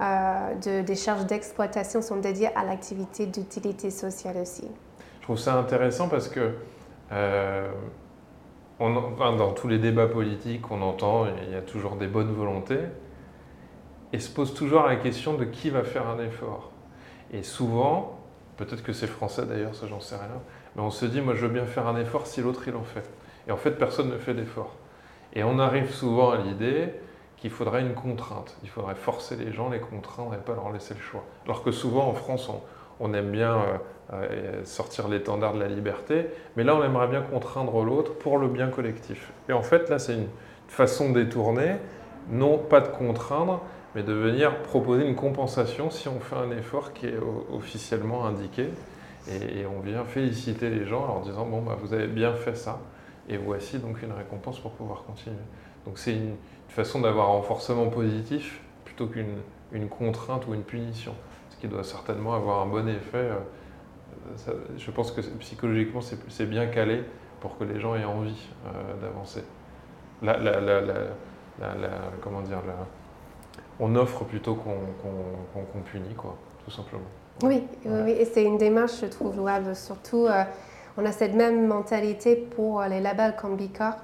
euh, 0.00 0.54
de, 0.54 0.82
des 0.82 0.94
charges 0.96 1.26
d'exploitation 1.26 2.02
sont 2.02 2.16
dédiées 2.16 2.50
à 2.56 2.64
l'activité 2.64 3.26
d'utilité 3.26 3.90
sociale 3.90 4.36
aussi. 4.38 4.66
Je 5.20 5.22
trouve 5.22 5.38
ça 5.38 5.54
intéressant 5.54 6.08
parce 6.08 6.28
que 6.28 6.54
euh, 7.12 7.70
dans 8.80 9.52
tous 9.52 9.68
les 9.68 9.78
débats 9.78 10.06
politiques, 10.06 10.70
on 10.70 10.82
entend, 10.82 11.26
il 11.46 11.52
y 11.52 11.56
a 11.56 11.62
toujours 11.62 11.96
des 11.96 12.06
bonnes 12.06 12.32
volontés, 12.32 12.80
et 14.12 14.18
se 14.18 14.30
pose 14.30 14.54
toujours 14.54 14.84
la 14.84 14.96
question 14.96 15.34
de 15.34 15.44
qui 15.44 15.70
va 15.70 15.82
faire 15.82 16.08
un 16.08 16.18
effort. 16.20 16.70
Et 17.32 17.42
souvent, 17.42 18.20
peut-être 18.56 18.82
que 18.82 18.92
c'est 18.92 19.06
français 19.06 19.46
d'ailleurs, 19.46 19.74
ça 19.74 19.86
j'en 19.86 20.00
sais 20.00 20.16
rien, 20.16 20.40
mais 20.76 20.82
on 20.82 20.90
se 20.90 21.06
dit, 21.06 21.20
moi 21.20 21.34
je 21.34 21.46
veux 21.46 21.52
bien 21.52 21.66
faire 21.66 21.86
un 21.86 21.98
effort 21.98 22.26
si 22.26 22.40
l'autre 22.40 22.66
il 22.68 22.76
en 22.76 22.84
fait. 22.84 23.08
Et 23.48 23.52
en 23.52 23.56
fait, 23.56 23.72
personne 23.72 24.10
ne 24.10 24.18
fait 24.18 24.34
d'effort. 24.34 24.74
Et 25.34 25.42
on 25.44 25.58
arrive 25.58 25.92
souvent 25.92 26.30
à 26.30 26.38
l'idée 26.38 26.94
qu'il 27.36 27.50
faudrait 27.50 27.82
une 27.82 27.94
contrainte. 27.94 28.56
Il 28.62 28.68
faudrait 28.68 28.94
forcer 28.94 29.36
les 29.36 29.52
gens, 29.52 29.68
les 29.68 29.80
contraindre 29.80 30.34
et 30.34 30.38
pas 30.38 30.54
leur 30.54 30.70
laisser 30.72 30.94
le 30.94 31.00
choix. 31.00 31.24
Alors 31.44 31.62
que 31.62 31.72
souvent 31.72 32.08
en 32.08 32.14
France, 32.14 32.48
on, 32.48 32.60
on 33.00 33.12
aime 33.14 33.30
bien 33.30 33.54
euh, 33.54 33.76
euh, 34.12 34.64
sortir 34.64 35.08
l'étendard 35.08 35.54
de 35.54 35.60
la 35.60 35.68
liberté, 35.68 36.26
mais 36.56 36.64
là 36.64 36.74
on 36.74 36.84
aimerait 36.84 37.08
bien 37.08 37.22
contraindre 37.22 37.82
l'autre 37.82 38.14
pour 38.14 38.38
le 38.38 38.48
bien 38.48 38.68
collectif. 38.68 39.32
Et 39.48 39.52
en 39.52 39.62
fait 39.62 39.88
là 39.88 39.98
c'est 39.98 40.14
une 40.14 40.28
façon 40.68 41.10
détournée, 41.10 41.76
non 42.30 42.58
pas 42.58 42.80
de 42.80 42.88
contraindre, 42.88 43.62
mais 43.94 44.02
de 44.02 44.12
venir 44.12 44.62
proposer 44.62 45.06
une 45.06 45.14
compensation 45.14 45.90
si 45.90 46.08
on 46.08 46.20
fait 46.20 46.36
un 46.36 46.50
effort 46.50 46.92
qui 46.92 47.06
est 47.06 47.18
officiellement 47.52 48.26
indiqué. 48.26 48.68
Et, 49.26 49.64
on 49.64 49.80
vient 49.80 50.04
féliciter 50.04 50.68
les 50.68 50.84
gens 50.84 51.04
en 51.04 51.06
leur 51.06 51.20
disant 51.22 51.46
bon 51.46 51.62
bah, 51.62 51.78
vous 51.80 51.94
avez 51.94 52.08
bien 52.08 52.34
fait 52.34 52.54
ça, 52.54 52.78
et 53.28 53.38
voici 53.38 53.78
donc 53.78 54.02
une 54.02 54.12
récompense 54.12 54.60
pour 54.60 54.72
pouvoir 54.72 55.04
continuer. 55.04 55.36
Donc 55.86 55.98
c'est 55.98 56.12
une, 56.12 56.36
façon 56.68 57.00
d'avoir 57.00 57.28
un 57.28 57.32
renforcement 57.34 57.86
positif 57.86 58.60
plutôt 58.84 59.06
qu'une 59.06 59.36
une 59.70 59.88
contrainte 59.88 60.46
ou 60.48 60.54
une 60.54 60.62
punition, 60.62 61.14
ce 61.54 61.60
qui 61.60 61.68
doit 61.68 61.84
certainement 61.84 62.34
avoir 62.34 62.62
un 62.62 62.66
bon 62.66 62.88
effet. 62.88 63.30
je 64.76 64.90
pense 64.90 65.12
que 65.12 65.20
psychologiquement, 65.20 66.00
c'est 66.00 66.46
bien 66.46 66.66
calé 66.66 67.04
pour 67.40 67.56
que 67.58 67.64
les 67.64 67.80
gens 67.80 67.94
aient 67.94 68.04
envie 68.04 68.48
d'avancer. 69.00 69.44
La, 70.22 70.36
comment 72.22 72.40
dire, 72.40 72.58
on 73.78 73.94
offre 73.96 74.24
plutôt 74.24 74.54
qu'on 74.54 75.80
punit, 75.90 76.14
quoi, 76.14 76.36
tout 76.64 76.70
simplement. 76.70 77.04
Oui, 77.42 77.64
oui, 77.84 78.12
et 78.12 78.24
c'est 78.24 78.44
une 78.44 78.58
démarche, 78.58 79.00
je 79.00 79.06
trouve, 79.06 79.36
louable. 79.36 79.74
Surtout, 79.74 80.26
euh, 80.26 80.44
on 80.96 81.04
a 81.04 81.10
cette 81.10 81.34
même 81.34 81.66
mentalité 81.66 82.36
pour 82.36 82.82
les 82.82 83.00
labels 83.00 83.34
comme 83.36 83.56
B 83.56 83.72
Corp 83.76 83.98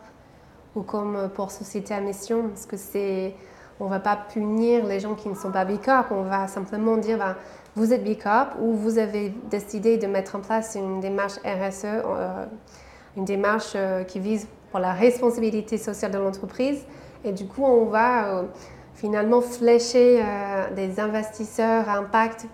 ou 0.75 0.83
comme 0.83 1.31
pour 1.35 1.51
Société 1.51 1.95
à 1.95 2.01
Mission, 2.01 2.49
parce 2.49 2.67
que 2.67 2.77
c'est, 2.77 3.35
on 3.81 3.85
ne 3.85 3.91
va 3.91 4.01
pas 4.01 4.17
punir 4.17 4.85
les 4.87 5.01
gens 5.01 5.15
qui 5.15 5.29
ne 5.29 5.35
sont 5.35 5.51
pas 5.51 5.65
B 5.65 5.79
Corp, 5.83 6.07
on 6.11 6.23
va 6.23 6.47
simplement 6.47 6.97
dire, 6.97 7.19
ben, 7.19 7.37
vous 7.77 7.93
êtes 7.93 8.05
B 8.05 8.17
Corp 8.21 8.57
ou 8.61 8.73
vous 8.75 8.99
avez 8.99 9.33
décidé 9.51 9.97
de 9.97 10.07
mettre 10.07 10.37
en 10.37 10.41
place 10.41 10.77
une 10.77 11.01
démarche 11.01 11.39
RSE, 11.45 11.85
euh, 11.85 12.47
une 13.17 13.25
démarche 13.25 13.73
euh, 13.75 14.05
qui 14.05 14.21
vise 14.21 14.47
pour 14.71 14.81
la 14.81 14.93
responsabilité 14.93 15.79
sociale 15.79 16.13
de 16.13 16.19
l'entreprise, 16.19 16.85
et 17.25 17.33
du 17.33 17.47
coup, 17.47 17.65
on 17.65 17.87
va 17.87 18.45
finalement 18.95 19.41
flécher 19.41 20.23
des 20.77 21.01
investisseurs 21.01 21.89
à 21.89 21.99
impact 21.99 22.47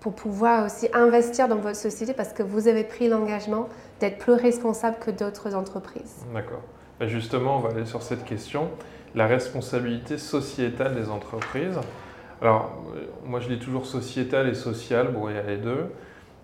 pour 0.00 0.14
pouvoir 0.14 0.66
aussi 0.66 0.88
investir 0.92 1.46
dans 1.46 1.56
votre 1.56 1.76
société 1.76 2.14
parce 2.14 2.32
que 2.32 2.42
vous 2.42 2.66
avez 2.66 2.84
pris 2.84 3.08
l'engagement 3.08 3.68
d'être 4.00 4.18
plus 4.18 4.32
responsable 4.32 4.96
que 4.98 5.10
d'autres 5.10 5.54
entreprises. 5.54 6.24
D'accord. 6.34 6.62
Ben, 7.00 7.08
justement, 7.08 7.56
on 7.56 7.60
va 7.60 7.70
aller 7.70 7.86
sur 7.86 8.02
cette 8.02 8.26
question, 8.26 8.68
la 9.14 9.26
responsabilité 9.26 10.18
sociétale 10.18 10.94
des 10.94 11.08
entreprises. 11.08 11.80
Alors, 12.42 12.84
moi 13.24 13.40
je 13.40 13.48
dis 13.48 13.58
toujours 13.58 13.86
sociétale 13.86 14.50
et 14.50 14.54
sociale, 14.54 15.08
bon, 15.08 15.30
il 15.30 15.36
y 15.36 15.38
a 15.38 15.42
les 15.42 15.56
deux. 15.56 15.86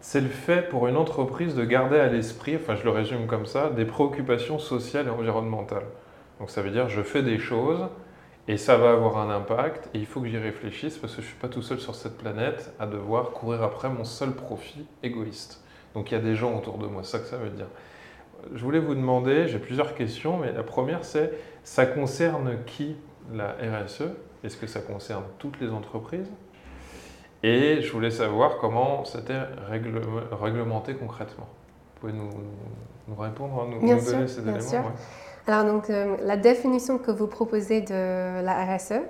C'est 0.00 0.22
le 0.22 0.28
fait 0.28 0.70
pour 0.70 0.88
une 0.88 0.96
entreprise 0.96 1.54
de 1.54 1.64
garder 1.64 1.98
à 1.98 2.06
l'esprit, 2.06 2.56
enfin 2.56 2.74
je 2.74 2.84
le 2.84 2.90
résume 2.90 3.26
comme 3.26 3.44
ça, 3.44 3.68
des 3.68 3.84
préoccupations 3.84 4.58
sociales 4.58 5.08
et 5.08 5.10
environnementales. 5.10 5.86
Donc 6.40 6.48
ça 6.48 6.62
veut 6.62 6.70
dire 6.70 6.88
je 6.88 7.02
fais 7.02 7.22
des 7.22 7.38
choses 7.38 7.86
et 8.48 8.56
ça 8.56 8.78
va 8.78 8.92
avoir 8.92 9.18
un 9.18 9.28
impact 9.28 9.90
et 9.92 9.98
il 9.98 10.06
faut 10.06 10.22
que 10.22 10.28
j'y 10.28 10.38
réfléchisse 10.38 10.96
parce 10.96 11.14
que 11.14 11.20
je 11.20 11.26
ne 11.26 11.30
suis 11.32 11.40
pas 11.40 11.48
tout 11.48 11.62
seul 11.62 11.80
sur 11.80 11.94
cette 11.94 12.16
planète 12.16 12.72
à 12.78 12.86
devoir 12.86 13.30
courir 13.30 13.62
après 13.62 13.90
mon 13.90 14.04
seul 14.04 14.32
profit 14.32 14.86
égoïste. 15.02 15.62
Donc 15.94 16.10
il 16.10 16.14
y 16.14 16.18
a 16.18 16.20
des 16.20 16.34
gens 16.34 16.56
autour 16.56 16.78
de 16.78 16.86
moi, 16.86 17.02
c'est 17.04 17.12
ça 17.12 17.18
que 17.18 17.26
ça 17.26 17.36
veut 17.36 17.50
dire. 17.50 17.66
Je 18.54 18.62
voulais 18.64 18.78
vous 18.78 18.94
demander, 18.94 19.48
j'ai 19.48 19.58
plusieurs 19.58 19.94
questions, 19.94 20.38
mais 20.38 20.52
la 20.52 20.62
première 20.62 21.04
c'est, 21.04 21.32
ça 21.64 21.86
concerne 21.86 22.58
qui 22.66 22.96
la 23.32 23.56
RSE 23.84 24.04
Est-ce 24.44 24.56
que 24.56 24.66
ça 24.66 24.80
concerne 24.80 25.24
toutes 25.38 25.60
les 25.60 25.70
entreprises? 25.70 26.30
Et 27.42 27.80
je 27.82 27.92
voulais 27.92 28.10
savoir 28.10 28.58
comment 28.58 29.04
c'était 29.04 29.40
réglementé 30.40 30.94
concrètement. 30.94 31.46
Vous 31.94 32.00
pouvez 32.00 32.12
nous, 32.12 33.16
répondre, 33.16 33.66
nous, 33.68 33.80
nous 33.80 34.04
donner 34.04 34.26
ces 34.26 34.40
éléments 34.40 34.92
alors, 35.48 35.64
donc, 35.64 35.90
euh, 35.90 36.16
la 36.22 36.36
définition 36.36 36.98
que 36.98 37.12
vous 37.12 37.28
proposez 37.28 37.80
de 37.80 38.42
la 38.42 38.64
RSE, 38.64 39.00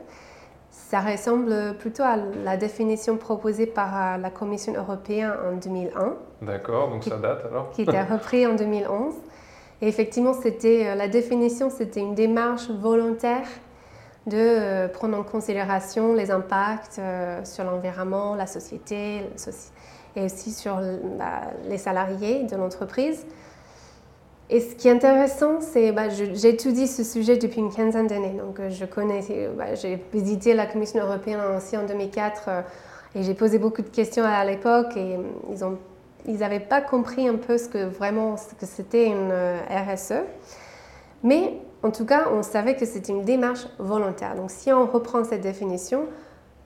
ça 0.89 1.01
ressemble 1.01 1.77
plutôt 1.79 2.03
à 2.03 2.17
la 2.45 2.57
définition 2.57 3.17
proposée 3.17 3.67
par 3.67 3.89
euh, 3.97 4.17
la 4.19 4.31
Commission 4.31 4.73
européenne 4.75 5.33
en 5.45 5.57
2001. 5.57 6.15
D'accord, 6.43 6.91
donc 6.91 7.03
ça 7.03 7.17
date 7.17 7.45
alors 7.51 7.71
Qui 7.71 7.83
était 7.83 8.03
repris 8.03 8.47
en 8.47 8.55
2011. 8.55 9.15
Et 9.83 9.89
effectivement, 9.89 10.33
c'était, 10.33 10.87
euh, 10.87 10.95
la 10.95 11.09
définition, 11.09 11.71
c'était 11.71 12.01
une 12.01 12.15
démarche 12.15 12.71
volontaire 12.71 13.49
de 14.27 14.89
prendre 14.89 15.17
en 15.17 15.23
considération 15.23 16.13
les 16.13 16.33
impacts 16.33 17.01
sur 17.45 17.63
l'environnement, 17.63 18.35
la 18.35 18.49
société 18.49 19.21
et 20.17 20.25
aussi 20.25 20.51
sur 20.51 20.81
les 21.69 21.79
salariés 21.79 22.43
de 22.43 22.57
l'entreprise. 22.57 23.25
Et 24.49 24.61
ce 24.61 24.77
qui 24.77 24.87
est 24.89 24.93
intéressant, 24.93 25.61
c'est 25.61 25.91
bah, 25.91 26.09
j'étudie 26.09 26.87
ce 26.87 27.03
sujet 27.03 27.37
depuis 27.37 27.59
une 27.59 27.73
quinzaine 27.73 28.07
d'années. 28.07 28.37
Donc, 28.39 28.61
euh, 28.61 28.71
je 28.71 28.85
connais, 28.85 29.21
bah, 29.57 29.75
j'ai 29.75 30.01
visité 30.13 30.55
la 30.55 30.67
Commission 30.67 31.01
européenne 31.01 31.41
aussi 31.57 31.77
en 31.77 31.85
2004 31.85 32.43
euh, 32.49 32.61
et 33.17 33.23
j'ai 33.25 33.35
posé 33.35 33.59
beaucoup 33.59 33.83
de 33.83 33.89
questions 33.89 34.25
à 34.25 34.45
l'époque 34.45 34.97
et 34.97 35.17
euh, 35.17 35.23
ils 35.51 35.65
ont 35.65 35.79
ils 36.29 36.39
n'avaient 36.39 36.59
pas 36.59 36.81
compris 36.81 37.29
un 37.29 37.37
peu 37.37 37.57
ce 37.57 37.69
que 37.69 37.85
vraiment 37.85 38.37
ce 38.37 38.53
que 38.55 38.67
c'était 38.67 39.07
une 39.07 39.33
RSE. 39.71 40.25
Mais 41.23 41.55
en 41.85 41.93
tout 41.93 42.05
cas, 42.05 42.27
on 42.33 42.43
savait 42.43 42.75
que 42.75 42.85
c'était 42.85 43.13
une 43.13 43.23
démarche 43.23 43.67
volontaire. 43.79 44.35
Donc, 44.35 44.51
si 44.51 44.73
on 44.73 44.87
reprend 44.87 45.23
cette 45.23 45.43
définition, 45.43 46.07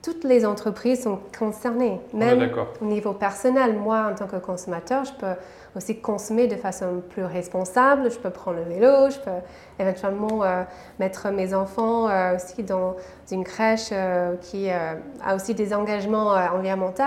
toutes 0.01 0.23
les 0.23 0.47
entreprises 0.47 1.03
sont 1.03 1.19
concernées, 1.37 1.99
même 2.11 2.49
au 2.81 2.85
niveau 2.85 3.13
personnel. 3.13 3.75
Moi, 3.75 4.09
en 4.11 4.15
tant 4.15 4.25
que 4.25 4.37
consommateur, 4.37 5.05
je 5.05 5.13
peux 5.13 5.35
aussi 5.75 5.99
consommer 5.99 6.47
de 6.47 6.55
façon 6.55 7.01
plus 7.09 7.23
responsable. 7.23 8.11
Je 8.11 8.17
peux 8.17 8.29
prendre 8.29 8.57
le 8.57 8.63
vélo, 8.63 9.09
je 9.09 9.19
peux 9.19 9.31
éventuellement 9.79 10.43
euh, 10.43 10.63
mettre 10.99 11.29
mes 11.29 11.53
enfants 11.53 12.09
euh, 12.09 12.35
aussi 12.35 12.63
dans 12.63 12.95
une 13.31 13.43
crèche 13.43 13.89
euh, 13.91 14.35
qui 14.41 14.69
a 14.69 15.35
aussi 15.35 15.53
des 15.53 15.73
engagements 15.73 16.31
environnementaux. 16.31 17.03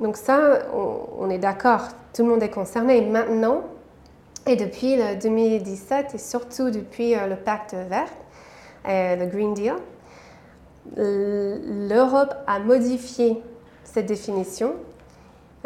donc 0.00 0.16
ça, 0.16 0.60
on, 1.18 1.30
est 1.30 1.38
d'accord, 1.38 1.88
tout 2.14 2.22
le 2.22 2.30
monde 2.30 2.42
est 2.42 2.50
concerné. 2.50 3.00
Maintenant, 3.02 3.62
et 4.46 4.56
depuis 4.56 4.96
le 4.96 5.20
2017 5.20 6.14
et 6.14 6.18
surtout 6.18 6.70
depuis 6.70 7.14
le 7.14 7.36
pacte 7.36 7.74
vert, 7.74 8.08
le 8.86 9.26
Green 9.26 9.54
Deal, 9.54 9.74
l'Europe 10.96 12.34
a 12.46 12.58
modifié 12.58 13.42
cette 13.84 14.06
définition. 14.06 14.74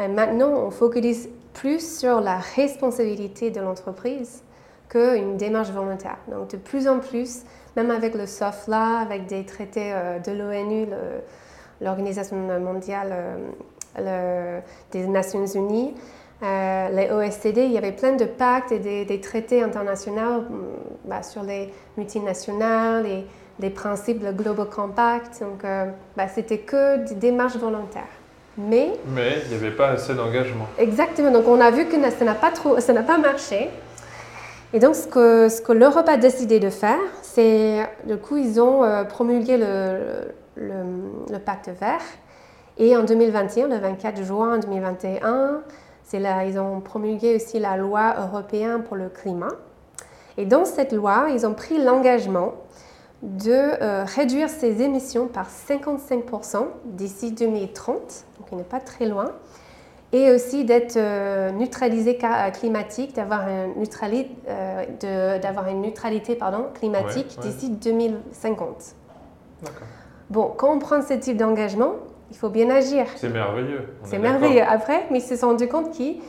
Maintenant, 0.08 0.50
on 0.50 0.70
focalise 0.70 1.28
plus 1.52 1.98
sur 1.98 2.20
la 2.20 2.38
responsabilité 2.38 3.50
de 3.50 3.60
l'entreprise 3.60 4.42
qu'une 4.88 5.36
démarche 5.36 5.70
volontaire. 5.70 6.18
Donc, 6.28 6.50
de 6.50 6.56
plus 6.56 6.88
en 6.88 6.98
plus, 6.98 7.42
même 7.76 7.90
avec 7.90 8.14
le 8.14 8.26
SOFLA, 8.26 8.98
avec 8.98 9.26
des 9.26 9.44
traités 9.44 9.92
euh, 9.92 10.18
de 10.18 10.32
l'ONU, 10.32 10.86
l'Organisation 11.80 12.36
mondiale 12.36 13.14
euh, 13.98 14.60
des 14.90 15.06
Nations 15.06 15.46
Unies, 15.46 15.94
euh, 16.42 16.88
les 16.88 17.10
OSCD, 17.10 17.64
il 17.64 17.72
y 17.72 17.78
avait 17.78 17.92
plein 17.92 18.16
de 18.16 18.24
pactes 18.24 18.72
et 18.72 18.78
des, 18.78 19.20
traités 19.20 19.62
internationaux 19.62 20.44
bah, 21.04 21.22
sur 21.22 21.42
les 21.42 21.72
multinationales 21.96 23.06
et 23.06 23.26
des 23.58 23.70
principes, 23.70 24.22
le 24.22 24.32
Global 24.32 24.66
Compact. 24.66 25.40
Donc, 25.42 25.62
bah, 26.16 26.28
c'était 26.28 26.60
que 26.60 27.06
des 27.06 27.14
démarches 27.14 27.58
volontaires. 27.58 28.19
Mais, 28.68 28.92
Mais 29.06 29.42
il 29.44 29.50
n'y 29.50 29.54
avait 29.54 29.74
pas 29.74 29.88
assez 29.88 30.14
d'engagement. 30.14 30.66
Exactement. 30.78 31.30
Donc, 31.30 31.46
on 31.48 31.60
a 31.60 31.70
vu 31.70 31.86
que 31.86 31.96
ça 32.10 32.24
n'a 32.24 32.34
pas, 32.34 32.50
trop, 32.50 32.80
ça 32.80 32.92
n'a 32.92 33.02
pas 33.02 33.18
marché. 33.18 33.70
Et 34.72 34.78
donc, 34.78 34.94
ce 34.94 35.06
que, 35.06 35.48
ce 35.48 35.60
que 35.60 35.72
l'Europe 35.72 36.08
a 36.08 36.16
décidé 36.16 36.60
de 36.60 36.70
faire, 36.70 36.98
c'est, 37.22 37.88
du 38.04 38.16
coup, 38.16 38.36
ils 38.36 38.60
ont 38.60 38.84
euh, 38.84 39.04
promulgué 39.04 39.56
le, 39.56 40.32
le, 40.56 40.74
le, 41.30 41.38
pacte 41.38 41.70
vert. 41.80 42.02
Et 42.78 42.96
en 42.96 43.02
2021, 43.02 43.68
le 43.68 43.78
24 43.78 44.22
juin 44.22 44.58
2021, 44.58 45.62
c'est 46.04 46.20
là, 46.20 46.44
ils 46.44 46.58
ont 46.58 46.80
promulgué 46.80 47.36
aussi 47.36 47.58
la 47.58 47.76
loi 47.76 48.14
européenne 48.18 48.82
pour 48.82 48.96
le 48.96 49.08
climat. 49.08 49.54
Et 50.36 50.44
dans 50.44 50.64
cette 50.64 50.92
loi, 50.92 51.26
ils 51.32 51.46
ont 51.46 51.54
pris 51.54 51.82
l'engagement 51.82 52.54
de 53.22 53.52
euh, 53.52 54.04
réduire 54.04 54.48
ses 54.48 54.83
émissions 54.83 55.26
par 55.26 55.48
55% 55.48 56.66
d'ici 56.85 57.33
2030, 57.33 58.24
donc 58.38 58.48
il 58.50 58.59
n'est 58.59 58.64
pas 58.64 58.80
très 58.80 59.06
loin, 59.06 59.33
et 60.12 60.33
aussi 60.33 60.64
d'être 60.64 60.96
euh, 60.96 61.50
neutralisé 61.50 62.18
euh, 62.22 62.50
climatique, 62.50 63.14
d'avoir 63.14 63.46
une, 63.48 63.74
une 65.68 65.83
neutralité 65.83 66.35
pardon, 66.35 66.66
climatique 66.74 67.38
d'ici 67.40 67.70
2050. 67.70 68.96
Bon, 70.30 70.52
quand 70.56 70.72
on 70.72 70.78
prend 70.78 71.02
ce 71.02 71.14
type 71.14 71.37
d'engagement, 71.37 71.96
il 72.30 72.37
faut 72.37 72.48
bien 72.48 72.70
agir. 72.70 73.06
C'est 73.16 73.28
merveilleux. 73.28 73.88
C'est 74.04 74.18
merveilleux. 74.18 74.62
Après, 74.66 75.06
mais 75.11 75.18
ils 75.18 75.22
se 75.22 75.37
sont 75.37 75.48
rendus 75.48 75.68
compte 75.68 75.90
qu'il 75.90 76.20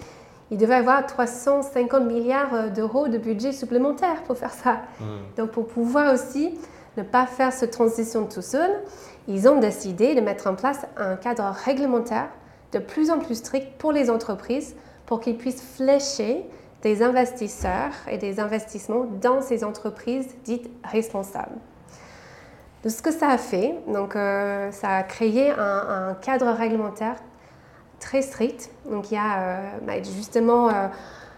devait 0.51 0.75
avoir 0.75 1.06
350 1.06 2.04
milliards 2.04 2.71
d'euros 2.71 3.08
de 3.08 3.17
budget 3.17 3.51
supplémentaire 3.54 4.23
pour 4.23 4.36
faire 4.38 4.51
ça. 4.51 4.82
Hmm. 4.99 5.38
Donc, 5.38 5.51
pour 5.51 5.67
pouvoir 5.67 6.13
aussi 6.13 6.58
ne 6.97 7.04
pas 7.04 7.25
faire 7.25 7.54
cette 7.54 7.71
transition 7.71 8.25
tout 8.25 8.41
seul, 8.41 8.69
ils 9.27 9.47
ont 9.47 9.60
décidé 9.60 10.15
de 10.15 10.21
mettre 10.21 10.47
en 10.47 10.56
place 10.56 10.86
un 10.97 11.15
cadre 11.15 11.43
réglementaire 11.65 12.30
de 12.71 12.80
plus 12.80 13.12
en 13.12 13.19
plus 13.19 13.36
strict 13.36 13.77
pour 13.77 13.91
les 13.91 14.10
entreprises 14.10 14.75
pour 15.06 15.19
qu'ils 15.19 15.38
puissent 15.38 15.63
flécher 15.75 16.45
des 16.82 17.04
investisseurs 17.04 17.93
et 18.10 18.17
des 18.17 18.39
investissements 18.39 19.06
dans 19.21 19.41
ces 19.41 19.63
entreprises 19.63 20.27
dites 20.43 20.69
responsables. 20.84 21.58
De 22.84 22.89
ce 22.89 23.01
que 23.01 23.12
ça 23.12 23.30
a 23.30 23.38
fait, 23.38 23.75
donc, 23.88 24.15
euh, 24.15 24.71
ça 24.71 24.89
a 24.95 25.04
créé 25.04 25.51
un, 25.51 26.15
cadre 26.19 26.47
réglementaire 26.47 27.15
très 27.99 28.23
strict. 28.23 28.71
Donc 28.89 29.12
il 29.12 29.13
y 29.13 29.17
a 29.17 29.39
euh, 29.39 29.77
bah, 29.84 30.01
justement 30.01 30.69
euh, 30.69 30.88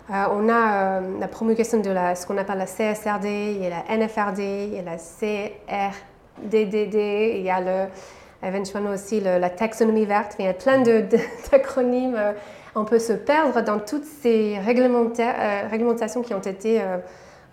euh, 0.10 0.26
on 0.32 0.50
a 0.50 1.02
la 1.20 1.28
promulgation 1.28 1.80
de 1.80 1.90
la, 1.90 2.16
ce 2.16 2.28
qu'on 2.28 2.38
appelle 2.38 2.58
la 2.58 2.66
CSRD, 2.66 3.26
il 3.26 3.64
y 3.64 3.68
a 3.68 3.70
la 3.70 3.98
NFRD, 3.98 4.40
il 4.40 4.74
y 4.74 4.80
a 4.80 4.84
la 4.84 4.98
DDD, 6.42 6.96
il 7.38 7.42
y 7.42 7.50
a 7.50 7.62
le, 7.62 7.90
éventuellement 8.44 8.92
aussi 8.92 9.22
la 9.22 9.50
taxonomie 9.50 10.06
verte, 10.06 10.36
il 10.40 10.46
y 10.46 10.48
a 10.48 10.54
plein 10.54 10.82
d'acronymes. 11.52 12.16
Euh, 12.18 12.34
on 12.76 12.86
peut 12.86 13.00
se 13.00 13.14
perdre 13.14 13.62
dans 13.62 13.80
toutes 13.80 14.06
ces 14.06 14.58
euh, 14.58 15.68
réglementations 15.70 16.24
qui 16.24 16.34
ont 16.34 16.40
été 16.40 16.82
euh, 16.82 16.98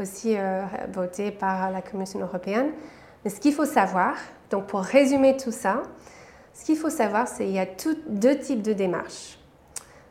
aussi 0.00 0.34
votées 0.94 1.30
par 1.30 1.70
la 1.70 1.82
Commission 1.82 2.20
européenne. 2.20 2.70
Mais 3.22 3.30
ce 3.30 3.38
qu'il 3.38 3.52
faut 3.52 3.66
savoir, 3.66 4.14
donc 4.50 4.66
pour 4.66 4.80
résumer 4.80 5.36
tout 5.36 5.52
ça, 5.52 5.82
ce 6.54 6.64
qu'il 6.64 6.78
faut 6.78 6.88
savoir, 6.88 7.28
c'est 7.28 7.44
qu'il 7.44 7.52
y 7.52 7.58
a 7.58 7.66
deux 8.08 8.38
types 8.38 8.62
de 8.62 8.72
démarches. 8.72 9.38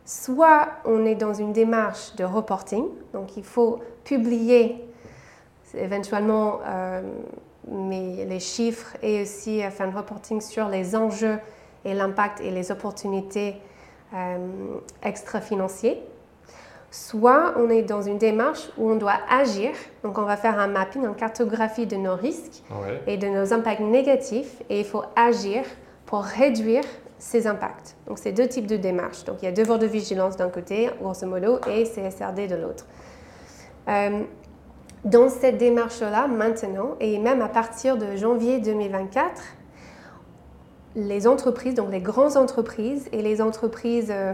Soit 0.09 0.69
on 0.85 1.05
est 1.05 1.13
dans 1.13 1.35
une 1.35 1.53
démarche 1.53 2.15
de 2.15 2.23
reporting, 2.23 2.83
donc 3.13 3.37
il 3.37 3.43
faut 3.43 3.77
publier 4.03 4.83
éventuellement 5.75 6.61
mais 7.67 8.25
les 8.25 8.39
chiffres 8.39 8.97
et 9.03 9.21
aussi 9.21 9.61
faire 9.61 9.87
un 9.87 9.95
reporting 9.95 10.41
sur 10.41 10.67
les 10.67 10.95
enjeux 10.95 11.37
et 11.85 11.93
l'impact 11.93 12.41
et 12.41 12.49
les 12.49 12.71
opportunités 12.71 13.57
euh, 14.15 14.37
extra-financiers. 15.03 16.01
Soit 16.89 17.53
on 17.57 17.69
est 17.69 17.83
dans 17.83 18.01
une 18.01 18.17
démarche 18.17 18.67
où 18.79 18.89
on 18.89 18.95
doit 18.95 19.19
agir, 19.29 19.69
donc 20.01 20.17
on 20.17 20.23
va 20.23 20.37
faire 20.37 20.57
un 20.57 20.65
mapping, 20.65 21.05
une 21.05 21.13
cartographie 21.13 21.85
de 21.85 21.97
nos 21.97 22.15
risques 22.15 22.63
et 23.05 23.17
de 23.17 23.27
nos 23.27 23.53
impacts 23.53 23.81
négatifs, 23.81 24.63
et 24.71 24.79
il 24.79 24.85
faut 24.85 25.03
agir 25.15 25.65
pour 26.07 26.23
réduire 26.23 26.83
ces 27.19 27.45
impacts. 27.45 27.95
Donc 28.07 28.17
c'est 28.17 28.31
deux 28.31 28.47
types 28.47 28.65
de 28.65 28.77
démarches. 28.77 29.25
Donc 29.25 29.37
il 29.41 29.45
y 29.45 29.47
a 29.47 29.51
devoir 29.51 29.77
de 29.77 29.85
vigilance 29.85 30.37
d'un 30.37 30.49
côté, 30.49 30.89
grosso 30.99 31.27
modo, 31.27 31.59
et 31.69 31.83
CSRD 31.83 32.47
de 32.47 32.55
l'autre. 32.55 32.87
Euh, 33.87 34.23
dans 35.05 35.29
cette 35.29 35.57
démarche-là, 35.57 36.27
maintenant, 36.27 36.95
et 36.99 37.19
même 37.19 37.41
à 37.41 37.47
partir 37.47 37.97
de 37.97 38.15
janvier 38.15 38.59
2024, 38.59 39.41
les 40.95 41.27
entreprises, 41.27 41.75
donc 41.75 41.91
les 41.91 42.01
grandes 42.01 42.35
entreprises 42.35 43.07
et 43.11 43.21
les 43.21 43.41
entreprises 43.41 44.11
euh, 44.11 44.33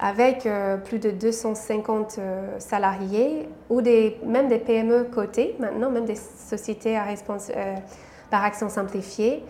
avec 0.00 0.46
euh, 0.46 0.76
plus 0.76 0.98
de 0.98 1.10
250 1.10 2.16
euh, 2.18 2.58
salariés 2.58 3.48
ou 3.70 3.82
des, 3.82 4.18
même 4.24 4.48
des 4.48 4.58
PME 4.58 5.04
cotées, 5.04 5.54
maintenant 5.60 5.90
même 5.90 6.06
des 6.06 6.16
sociétés 6.16 6.96
à 6.96 7.04
par 8.30 8.42
action 8.42 8.68
simplifiée, 8.68 9.44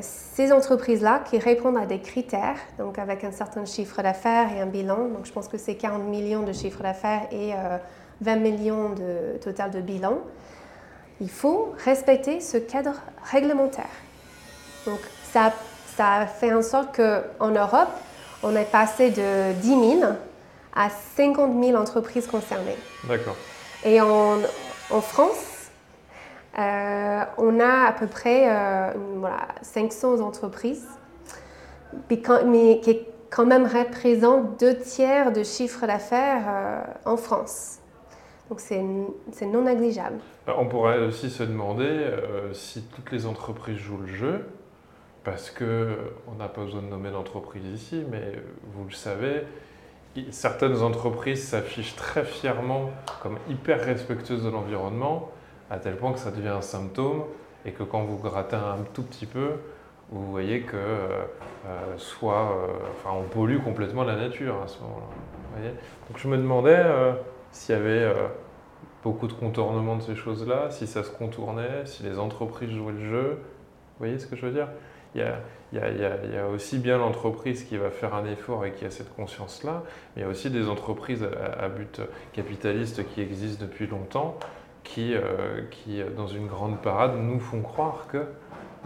ces 0.00 0.52
entreprises-là 0.52 1.22
qui 1.28 1.38
répondent 1.38 1.76
à 1.76 1.86
des 1.86 2.00
critères, 2.00 2.56
donc 2.78 2.98
avec 2.98 3.24
un 3.24 3.32
certain 3.32 3.64
chiffre 3.64 4.02
d'affaires 4.02 4.48
et 4.56 4.60
un 4.60 4.66
bilan, 4.66 5.08
donc 5.08 5.26
je 5.26 5.32
pense 5.32 5.48
que 5.48 5.58
c'est 5.58 5.74
40 5.74 6.04
millions 6.04 6.42
de 6.42 6.52
chiffre 6.52 6.82
d'affaires 6.82 7.22
et 7.30 7.52
20 8.20 8.36
millions 8.36 8.90
de 8.90 9.38
total 9.38 9.70
de 9.70 9.80
bilan, 9.80 10.18
il 11.20 11.30
faut 11.30 11.72
respecter 11.84 12.40
ce 12.40 12.56
cadre 12.56 12.94
réglementaire. 13.30 13.84
Donc 14.86 15.00
ça, 15.32 15.52
ça 15.96 16.26
fait 16.26 16.52
en 16.52 16.62
sorte 16.62 16.96
qu'en 16.96 17.50
Europe, 17.50 17.90
on 18.42 18.56
est 18.56 18.70
passé 18.70 19.10
de 19.10 19.52
10 19.60 19.98
000 19.98 20.12
à 20.74 20.88
50 21.16 21.62
000 21.62 21.76
entreprises 21.76 22.26
concernées. 22.26 22.78
D'accord. 23.04 23.36
Et 23.84 24.00
en, 24.00 24.38
en 24.90 25.00
France, 25.00 25.49
euh, 26.58 27.24
on 27.38 27.60
a 27.60 27.86
à 27.86 27.92
peu 27.92 28.06
près 28.06 28.48
euh, 28.48 28.92
voilà, 29.16 29.48
500 29.62 30.20
entreprises, 30.20 30.88
mais 32.10 32.80
qui 32.80 33.00
quand 33.30 33.46
même 33.46 33.66
représentent 33.66 34.58
deux 34.58 34.76
tiers 34.76 35.32
de 35.32 35.44
chiffre 35.44 35.86
d'affaires 35.86 36.42
euh, 36.48 36.80
en 37.04 37.16
France. 37.16 37.78
Donc 38.48 38.58
c'est 38.58 38.82
non 39.46 39.62
négligeable. 39.62 40.18
Bah, 40.44 40.56
on 40.58 40.66
pourrait 40.66 40.98
aussi 40.98 41.30
se 41.30 41.44
demander 41.44 42.04
si 42.52 42.82
toutes 42.82 43.12
les 43.12 43.26
entreprises 43.26 43.78
jouent 43.78 44.00
le 44.00 44.08
jeu, 44.08 44.48
parce 45.22 45.52
que 45.52 45.96
on 46.26 46.34
n'a 46.34 46.48
pas 46.48 46.64
besoin 46.64 46.82
de 46.82 46.88
nommer 46.88 47.12
d'entreprise 47.12 47.64
ici, 47.72 48.04
mais 48.10 48.32
vous 48.74 48.86
le 48.86 48.92
savez, 48.92 49.44
certaines 50.30 50.82
entreprises 50.82 51.44
s'affichent 51.44 51.94
très 51.94 52.24
fièrement 52.24 52.90
comme 53.22 53.38
hyper 53.48 53.84
respectueuses 53.84 54.42
de 54.42 54.50
l'environnement, 54.50 55.30
à 55.70 55.78
tel 55.78 55.96
point 55.96 56.12
que 56.12 56.18
ça 56.18 56.30
devient 56.30 56.48
un 56.48 56.62
symptôme, 56.62 57.24
et 57.64 57.72
que 57.72 57.82
quand 57.82 58.02
vous 58.02 58.18
grattez 58.18 58.56
un 58.56 58.78
tout 58.92 59.02
petit 59.02 59.26
peu, 59.26 59.52
vous 60.10 60.30
voyez 60.30 60.62
que 60.62 60.76
euh, 60.76 61.22
euh, 61.66 61.96
soit, 61.96 62.56
enfin, 62.92 63.16
on 63.16 63.22
pollue 63.22 63.58
complètement 63.58 64.02
la 64.02 64.16
nature 64.16 64.60
à 64.62 64.66
ce 64.66 64.80
moment-là. 64.80 65.70
Donc 66.08 66.18
je 66.18 66.28
me 66.28 66.36
demandais 66.36 66.82
s'il 67.52 67.74
y 67.74 67.78
avait 67.78 68.02
euh, 68.02 68.28
beaucoup 69.02 69.26
de 69.26 69.32
contournements 69.32 69.96
de 69.96 70.02
ces 70.02 70.14
choses-là, 70.14 70.70
si 70.70 70.86
ça 70.86 71.02
se 71.02 71.10
contournait, 71.10 71.84
si 71.84 72.02
les 72.02 72.18
entreprises 72.18 72.70
jouaient 72.70 72.92
le 72.92 73.04
jeu. 73.04 73.28
Vous 73.30 74.06
voyez 74.06 74.18
ce 74.18 74.26
que 74.26 74.36
je 74.36 74.46
veux 74.46 74.52
dire? 74.52 74.68
Il 75.14 75.22
y 75.72 75.78
a, 75.78 76.46
aussi 76.48 76.78
bien 76.78 76.98
l'entreprise 76.98 77.64
qui 77.64 77.76
va 77.76 77.90
faire 77.90 78.14
un 78.14 78.24
effort 78.26 78.64
et 78.64 78.72
qui 78.72 78.84
a 78.84 78.90
cette 78.90 79.14
conscience-là, 79.14 79.82
mais 80.14 80.22
il 80.22 80.24
y 80.24 80.28
a 80.28 80.28
aussi 80.28 80.50
des 80.50 80.68
entreprises 80.68 81.26
à, 81.58 81.68
but 81.68 82.00
capitaliste 82.32 83.06
qui 83.08 83.20
existent 83.20 83.64
depuis 83.64 83.88
longtemps, 83.88 84.38
qui, 84.84 85.14
euh, 85.14 85.62
qui, 85.70 86.02
dans 86.16 86.26
une 86.26 86.46
grande 86.46 86.80
parade, 86.80 87.12
nous 87.16 87.40
font 87.40 87.62
croire 87.62 88.06
que, 88.10 88.24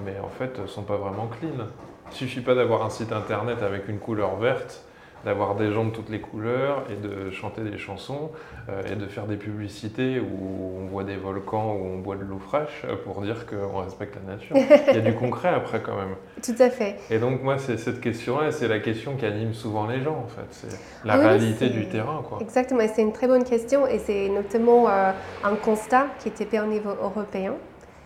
mais 0.04 0.18
en 0.20 0.28
fait, 0.28 0.58
ne 0.58 0.66
sont 0.66 0.82
pas 0.82 0.96
vraiment 0.96 1.26
clean. 1.26 1.66
Il 2.10 2.14
suffit 2.14 2.40
pas 2.40 2.54
d'avoir 2.54 2.84
un 2.84 2.90
site 2.90 3.12
internet 3.12 3.62
avec 3.62 3.88
une 3.88 3.98
couleur 3.98 4.36
verte 4.36 4.84
d'avoir 5.24 5.54
des 5.54 5.72
gens 5.72 5.84
de 5.84 5.90
toutes 5.90 6.10
les 6.10 6.20
couleurs 6.20 6.84
et 6.90 6.96
de 6.96 7.30
chanter 7.30 7.62
des 7.62 7.78
chansons 7.78 8.30
euh, 8.68 8.82
et 8.90 8.96
de 8.96 9.06
faire 9.06 9.26
des 9.26 9.36
publicités 9.36 10.20
où 10.20 10.78
on 10.82 10.86
voit 10.86 11.04
des 11.04 11.16
volcans, 11.16 11.74
où 11.74 11.84
on 11.94 11.98
boit 11.98 12.16
de 12.16 12.24
l'eau 12.24 12.38
fraîche 12.38 12.82
euh, 12.84 12.96
pour 12.96 13.20
dire 13.22 13.46
qu'on 13.46 13.80
respecte 13.80 14.16
la 14.16 14.34
nature. 14.34 14.56
Il 14.88 14.94
y 14.94 14.98
a 14.98 15.00
du 15.00 15.14
concret 15.14 15.48
après 15.48 15.80
quand 15.80 15.96
même. 15.96 16.14
Tout 16.42 16.62
à 16.62 16.70
fait. 16.70 16.96
Et 17.10 17.18
donc 17.18 17.42
moi, 17.42 17.58
c'est 17.58 17.78
cette 17.78 18.00
question-là, 18.00 18.52
c'est 18.52 18.68
la 18.68 18.80
question 18.80 19.16
qui 19.16 19.26
anime 19.26 19.54
souvent 19.54 19.86
les 19.86 20.02
gens 20.02 20.24
en 20.24 20.28
fait. 20.28 20.46
C'est 20.50 21.06
la 21.06 21.16
réalité 21.16 21.70
du 21.70 21.88
terrain. 21.88 22.22
Quoi. 22.28 22.38
Exactement, 22.40 22.84
c'est 22.92 23.02
une 23.02 23.12
très 23.12 23.26
bonne 23.26 23.44
question 23.44 23.86
et 23.86 23.98
c'est 23.98 24.28
notamment 24.28 24.88
euh, 24.88 25.10
un 25.42 25.56
constat 25.56 26.06
qui 26.18 26.28
était 26.28 26.44
fait 26.44 26.60
au 26.60 26.66
niveau 26.66 26.90
européen. 27.02 27.54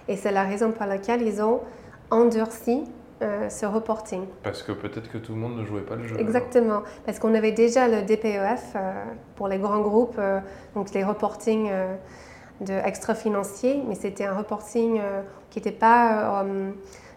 Et 0.09 0.16
c'est 0.16 0.33
la 0.33 0.44
raison 0.44 0.72
pour 0.72 0.87
laquelle 0.87 1.22
ils 1.22 1.42
ont 1.42 1.61
endurci 2.11 2.85
euh, 3.20 3.48
ce 3.48 3.66
reporting. 3.66 4.26
Parce 4.44 4.62
que 4.62 4.70
peut-être 4.70 5.11
que 5.11 5.18
tout 5.18 5.33
le 5.33 5.38
monde 5.38 5.57
ne 5.57 5.64
jouait 5.64 5.81
pas 5.81 5.96
le 5.96 6.07
jeu. 6.07 6.16
Exactement, 6.20 6.83
parce 7.04 7.18
qu'on 7.18 7.35
avait 7.35 7.50
déjà 7.50 7.88
le 7.88 8.02
DPEF 8.02 8.74
euh, 8.76 9.04
pour 9.35 9.48
les 9.48 9.59
grands 9.59 9.81
groupes, 9.81 10.14
euh, 10.18 10.38
donc 10.76 10.92
les 10.92 11.02
reportings 11.02 11.68
de 12.61 12.74
extra-financiers, 12.74 13.83
mais 13.88 13.96
c'était 13.96 14.24
un 14.24 14.37
reporting 14.37 15.00
qui 15.50 15.59
n'était 15.59 15.72
pas 15.72 16.44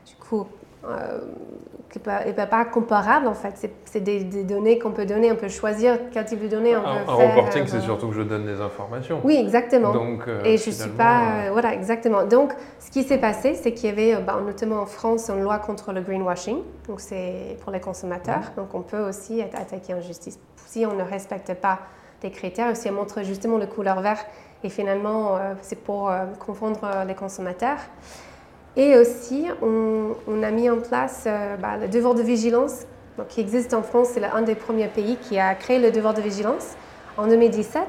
du 0.08 0.16
coup 0.16 0.48
n'est 2.00 2.34
pas, 2.34 2.48
pas, 2.48 2.66
comparable 2.66 3.28
en 3.28 3.34
fait. 3.34 3.70
C'est 3.86 4.00
des, 4.00 4.24
données 4.44 4.80
qu'on 4.80 4.92
peut 4.92 5.06
donner, 5.06 5.32
on 5.32 5.36
peut 5.36 5.50
choisir 5.50 5.98
quel 6.12 6.26
type 6.26 6.42
de 6.42 6.48
données 6.48 6.76
on 6.76 6.86
un, 6.86 7.04
veut 7.04 7.10
un 7.10 7.14
reporting, 7.14 7.64
c'est 7.68 7.82
surtout 7.82 8.08
que 8.08 8.16
je 8.16 8.22
donne 8.22 8.46
des 8.46 8.62
informations. 8.62 9.20
Oui, 9.24 9.36
exactement. 9.36 9.92
Donc, 9.92 10.28
euh, 10.28 10.44
Et 10.44 10.58
je 10.58 10.70
suis 10.70 10.90
pas. 10.90 11.22
Euh, 11.22 11.50
voilà, 11.52 11.74
exactement. 11.74 12.24
Donc, 12.24 12.54
ce 12.80 12.90
qui 12.92 13.04
s'est 13.04 13.18
passé, 13.18 13.56
c'est 13.56 13.74
qu'il 13.74 13.90
y 13.90 13.92
avait, 13.92 14.16
euh, 14.16 14.20
bah, 14.20 14.40
notamment 14.46 14.82
en 14.82 14.86
France, 14.86 15.30
une 15.30 15.42
loi 15.42 15.60
contre 15.60 15.92
le 15.92 16.02
greenwashing. 16.02 16.60
Donc, 16.88 17.02
c'est 17.02 17.58
pour 17.62 17.72
les 17.72 17.80
consommateurs. 17.80 18.52
Donc, 18.56 18.74
on 18.74 18.82
peut 18.82 19.02
aussi 19.02 19.40
être 19.40 19.60
attaqué 19.60 19.94
en 19.94 20.02
justice 20.02 20.40
si 20.66 20.86
on 20.86 20.94
ne 20.94 21.04
respecte 21.04 21.54
pas 21.56 21.80
des 22.22 22.32
critères, 22.32 22.78
si 22.78 22.90
on 22.90 22.94
montre 22.94 23.24
justement 23.24 23.58
le 23.58 23.66
couleur 23.66 24.02
vert. 24.02 24.24
Et 24.64 24.70
finalement, 24.70 25.40
c'est 25.62 25.84
pour 25.84 26.12
confondre 26.40 26.88
les 27.06 27.16
consommateurs. 27.16 27.80
Et 28.78 28.98
aussi, 28.98 29.48
on, 29.62 30.44
a 30.44 30.52
mis 30.52 30.70
en 30.70 30.80
place 30.80 31.26
euh, 31.28 31.58
bah, 31.58 31.78
le 31.78 31.90
devoir 31.90 32.16
de 32.16 32.22
vigilance 32.22 32.86
qui 33.28 33.42
existe 33.42 33.74
en 33.74 33.84
France. 33.84 34.10
C'est 34.14 34.24
un 34.24 34.42
des 34.42 34.56
premiers 34.56 34.88
pays 34.88 35.18
qui 35.18 35.38
a 35.38 35.54
créé 35.56 35.78
le 35.80 35.92
devoir 35.92 36.14
de 36.14 36.22
vigilance 36.22 36.76
en 37.18 37.28
2017. 37.28 37.84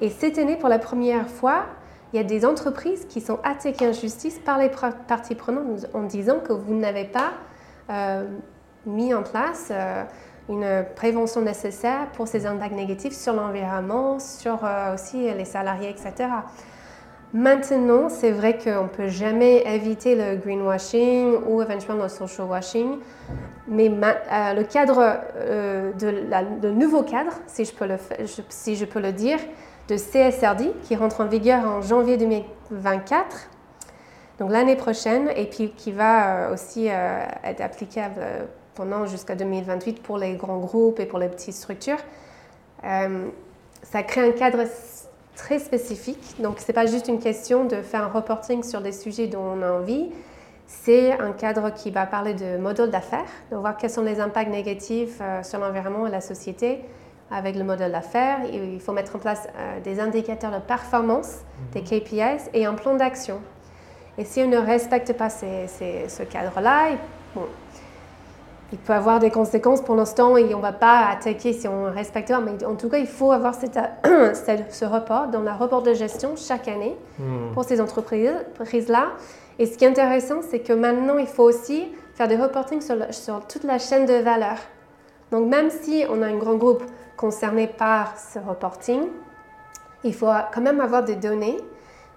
Et 0.00 0.08
cette 0.08 0.38
année, 0.38 0.56
pour 0.56 0.68
la 0.68 0.78
première 0.78 1.28
fois, 1.28 1.66
il 2.12 2.16
y 2.16 2.20
a 2.20 2.24
des 2.24 2.44
entreprises 2.44 3.06
qui 3.06 3.20
sont 3.20 3.40
attaquées 3.42 3.88
en 3.88 3.92
justice 3.92 4.38
par 4.38 4.58
les 4.58 4.70
parties 5.08 5.34
prenantes 5.34 5.86
en 5.94 6.04
disant 6.04 6.38
que 6.38 6.52
vous 6.52 6.74
n'avez 6.74 7.04
pas 7.04 7.32
euh, 7.90 8.24
mis 8.86 9.12
en 9.12 9.24
place 9.24 9.68
euh, 9.72 10.04
une 10.48 10.84
prévention 10.94 11.40
nécessaire 11.40 12.08
pour 12.12 12.28
ces 12.28 12.46
impacts 12.46 12.74
négatifs 12.74 13.14
sur 13.14 13.32
l'environnement, 13.32 14.18
sur 14.18 14.60
aussi 14.92 15.32
les 15.32 15.44
salariés, 15.44 15.90
etc. 15.90 16.28
Maintenant, 17.32 18.08
c'est 18.08 18.32
vrai 18.32 18.58
qu'on 18.58 18.84
ne 18.84 18.88
peut 18.88 19.06
jamais 19.06 19.62
éviter 19.64 20.16
le 20.16 20.36
greenwashing 20.36 21.36
ou 21.46 21.62
éventuellement 21.62 22.02
le 22.02 22.08
social 22.08 22.48
washing, 22.48 22.98
mais 23.68 23.88
euh, 23.88 24.54
le 24.54 24.64
cadre, 24.64 25.20
euh, 25.36 25.92
de 25.92 26.70
nouveau 26.70 27.04
cadre, 27.04 27.30
si 27.46 27.64
je, 27.64 27.72
peux 27.72 27.86
le, 27.86 27.98
si 28.48 28.74
je 28.74 28.84
peux 28.84 29.00
le 29.00 29.12
dire, 29.12 29.38
de 29.86 29.96
CSRD 29.96 30.72
qui 30.82 30.96
rentre 30.96 31.20
en 31.20 31.26
vigueur 31.26 31.64
en 31.64 31.82
janvier 31.82 32.16
2024, 32.16 33.48
donc 34.40 34.50
l'année 34.50 34.76
prochaine, 34.76 35.30
et 35.36 35.44
puis 35.44 35.70
qui 35.70 35.92
va 35.92 36.48
euh, 36.48 36.54
aussi 36.54 36.88
être 36.88 37.60
applicable 37.60 38.20
pendant 38.74 39.06
jusqu'à 39.06 39.36
2028 39.36 40.02
pour 40.02 40.18
les 40.18 40.34
grands 40.34 40.58
groupes 40.58 40.98
et 40.98 41.06
pour 41.06 41.20
les 41.20 41.28
petites 41.28 41.54
structures. 41.54 41.98
ça 42.82 44.02
crée 44.02 44.28
un 44.28 44.32
cadre 44.32 44.64
très 45.40 45.58
spécifique. 45.58 46.36
Donc, 46.38 46.60
ce 46.60 46.68
n'est 46.68 46.74
pas 46.74 46.86
juste 46.86 47.08
une 47.08 47.18
question 47.18 47.64
de 47.64 47.76
faire 47.82 48.04
un 48.04 48.08
reporting 48.08 48.62
sur 48.62 48.82
des 48.82 48.92
sujets 48.92 49.26
dont 49.26 49.42
on 49.56 49.62
a 49.62 49.72
envie. 49.72 50.10
c'est 50.66 51.18
un 51.18 51.32
cadre 51.32 51.70
qui 51.74 51.90
va 51.90 52.06
parler 52.06 52.34
de 52.34 52.56
modèle 52.58 52.90
d'affaires, 52.90 53.32
de 53.50 53.56
voir 53.56 53.76
quels 53.76 53.90
sont 53.90 54.02
les 54.02 54.20
impacts 54.20 54.50
négatifs 54.50 55.18
euh, 55.20 55.42
sur 55.42 55.58
l'environnement 55.58 56.06
et 56.06 56.10
la 56.10 56.20
société 56.20 56.84
avec 57.30 57.56
le 57.56 57.64
modèle 57.64 57.90
d'affaires. 57.90 58.40
Il 58.52 58.80
faut 58.80 58.92
mettre 58.92 59.16
en 59.16 59.18
place 59.18 59.48
euh, 59.48 59.80
des 59.80 59.98
indicateurs 59.98 60.52
de 60.52 60.60
performance, 60.60 61.38
des 61.72 61.82
KPIs 61.82 62.50
et 62.52 62.66
un 62.66 62.74
plan 62.74 62.94
d'action. 62.94 63.40
Et 64.18 64.24
si 64.24 64.42
on 64.42 64.48
ne 64.48 64.58
respecte 64.58 65.12
pas 65.14 65.30
ce 65.30 66.22
cadre-là, 66.24 66.90
bon, 67.34 67.46
il 68.72 68.78
peut 68.78 68.92
avoir 68.92 69.18
des 69.18 69.30
conséquences 69.30 69.80
pour 69.80 69.96
l'instant 69.96 70.36
et 70.36 70.54
on 70.54 70.58
ne 70.58 70.62
va 70.62 70.72
pas 70.72 71.06
attaquer 71.10 71.52
si 71.52 71.66
on 71.66 71.84
respecte 71.92 72.28
pas. 72.28 72.40
Mais 72.40 72.64
en 72.64 72.76
tout 72.76 72.88
cas, 72.88 72.98
il 72.98 73.06
faut 73.06 73.32
avoir 73.32 73.54
cette, 73.54 73.78
ce 74.04 74.84
report 74.84 75.28
dans 75.28 75.42
la 75.42 75.54
report 75.54 75.82
de 75.82 75.92
gestion 75.92 76.34
chaque 76.36 76.68
année 76.68 76.96
hmm. 77.18 77.52
pour 77.52 77.64
ces 77.64 77.80
entreprises-là. 77.80 79.08
Et 79.58 79.66
ce 79.66 79.76
qui 79.76 79.84
est 79.84 79.88
intéressant, 79.88 80.40
c'est 80.42 80.60
que 80.60 80.72
maintenant, 80.72 81.18
il 81.18 81.26
faut 81.26 81.42
aussi 81.42 81.88
faire 82.14 82.28
des 82.28 82.36
reportings 82.36 82.80
sur, 82.80 82.96
sur, 83.12 83.46
toute 83.46 83.64
la 83.64 83.78
chaîne 83.78 84.06
de 84.06 84.14
valeur. 84.14 84.56
Donc, 85.32 85.48
même 85.48 85.70
si 85.70 86.04
on 86.08 86.22
a 86.22 86.26
un 86.26 86.36
grand 86.36 86.54
groupe 86.54 86.82
concerné 87.16 87.66
par 87.66 88.14
ce 88.18 88.38
reporting, 88.38 89.02
il 90.04 90.14
faut 90.14 90.30
quand 90.54 90.60
même 90.60 90.80
avoir 90.80 91.02
des 91.04 91.16
données 91.16 91.58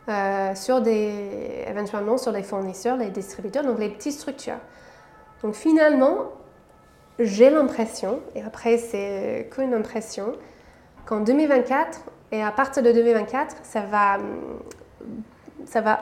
euh, 0.09 0.55
sur 0.55 0.81
des, 0.81 1.65
éventuellement 1.67 2.17
sur 2.17 2.31
les 2.31 2.43
fournisseurs, 2.43 2.97
les 2.97 3.09
distributeurs, 3.09 3.63
donc 3.63 3.79
les 3.79 3.89
petites 3.89 4.13
structures. 4.13 4.59
Donc 5.41 5.55
finalement, 5.55 6.31
j'ai 7.19 7.49
l'impression, 7.49 8.19
et 8.35 8.41
après 8.41 8.77
c'est 8.77 9.49
qu'une 9.51 9.73
impression, 9.73 10.33
qu'en 11.05 11.19
2024, 11.19 12.01
et 12.31 12.41
à 12.41 12.51
partir 12.51 12.81
de 12.81 12.91
2024, 12.91 13.57
ça 13.63 13.81
va, 13.81 14.17
ça 15.65 15.81
va 15.81 15.99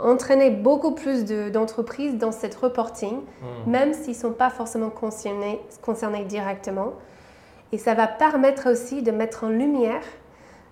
entraîner 0.00 0.50
beaucoup 0.50 0.92
plus 0.92 1.24
d'entreprises 1.24 2.16
dans 2.16 2.32
cette 2.32 2.54
reporting, 2.54 3.18
hmm. 3.18 3.70
même 3.70 3.94
s'ils 3.94 4.14
ne 4.14 4.18
sont 4.18 4.32
pas 4.32 4.50
forcément 4.50 4.90
concernés, 4.90 5.60
concernés 5.82 6.24
directement. 6.24 6.94
Et 7.72 7.78
ça 7.78 7.94
va 7.94 8.06
permettre 8.06 8.70
aussi 8.70 9.02
de 9.02 9.10
mettre 9.10 9.44
en 9.44 9.48
lumière 9.48 10.02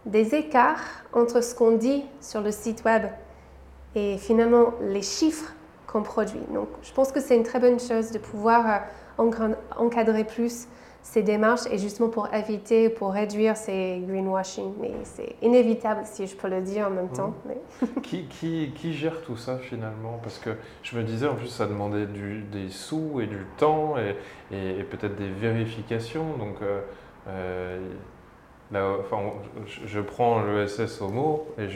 des 0.07 0.35
écarts 0.35 1.05
entre 1.13 1.43
ce 1.43 1.55
qu'on 1.55 1.73
dit 1.73 2.05
sur 2.21 2.41
le 2.41 2.51
site 2.51 2.85
web 2.85 3.05
et 3.95 4.19
finalement 4.19 4.73
les 4.81 5.03
chiffres 5.03 5.53
qu'on 5.87 6.03
produit. 6.03 6.41
Donc 6.53 6.69
je 6.83 6.93
pense 6.93 7.13
que 7.13 7.21
c'est 7.21 7.37
une 7.37 7.43
très 7.43 7.59
bonne 7.59 7.81
chose 7.81 8.13
de 8.13 8.19
pouvoir 8.19 8.67
euh, 8.67 8.79
encadrer 9.19 10.25
plus 10.25 10.69
ces 11.07 11.23
démarches 11.23 11.67
et 11.71 11.79
justement 11.79 12.09
pour 12.09 12.35
éviter, 12.35 12.91
pour 12.91 13.13
réduire 13.13 13.57
ces 13.57 14.03
greenwashing. 14.09 14.73
Mais 14.81 14.93
c'est 15.05 15.37
inévitable, 15.41 16.01
si 16.05 16.27
je 16.27 16.35
peux 16.35 16.49
le 16.49 16.61
dire 16.61 16.89
en 16.89 16.91
même 16.91 17.09
temps. 17.11 17.33
Mmh. 17.45 18.01
qui, 18.03 18.25
qui, 18.25 18.73
qui, 18.75 18.93
gère 18.93 19.23
tout 19.23 19.37
ça 19.37 19.59
finalement? 19.59 20.19
Parce 20.21 20.39
que 20.39 20.51
je 20.83 20.99
me 20.99 21.05
disais, 21.05 21.29
en 21.29 21.37
plus, 21.37 21.47
ça 21.47 21.67
demandait 21.67 22.07
du, 22.07 22.43
des 22.43 22.71
sous 22.71 23.21
et 23.21 23.27
du 23.27 23.47
temps 23.57 23.95
et, 23.99 24.17
et, 24.55 24.83
peut-être 24.83 25.15
des 25.15 25.29
vérifications. 25.29 26.37
Donc, 26.39 26.57
euh, 26.61 26.81
euh, 27.29 27.79
là, 28.73 28.97
enfin, 28.99 29.19
je, 29.65 30.01
prends 30.01 30.43
l'ESS 30.43 31.01
au 31.03 31.09
mot 31.09 31.47
et 31.57 31.69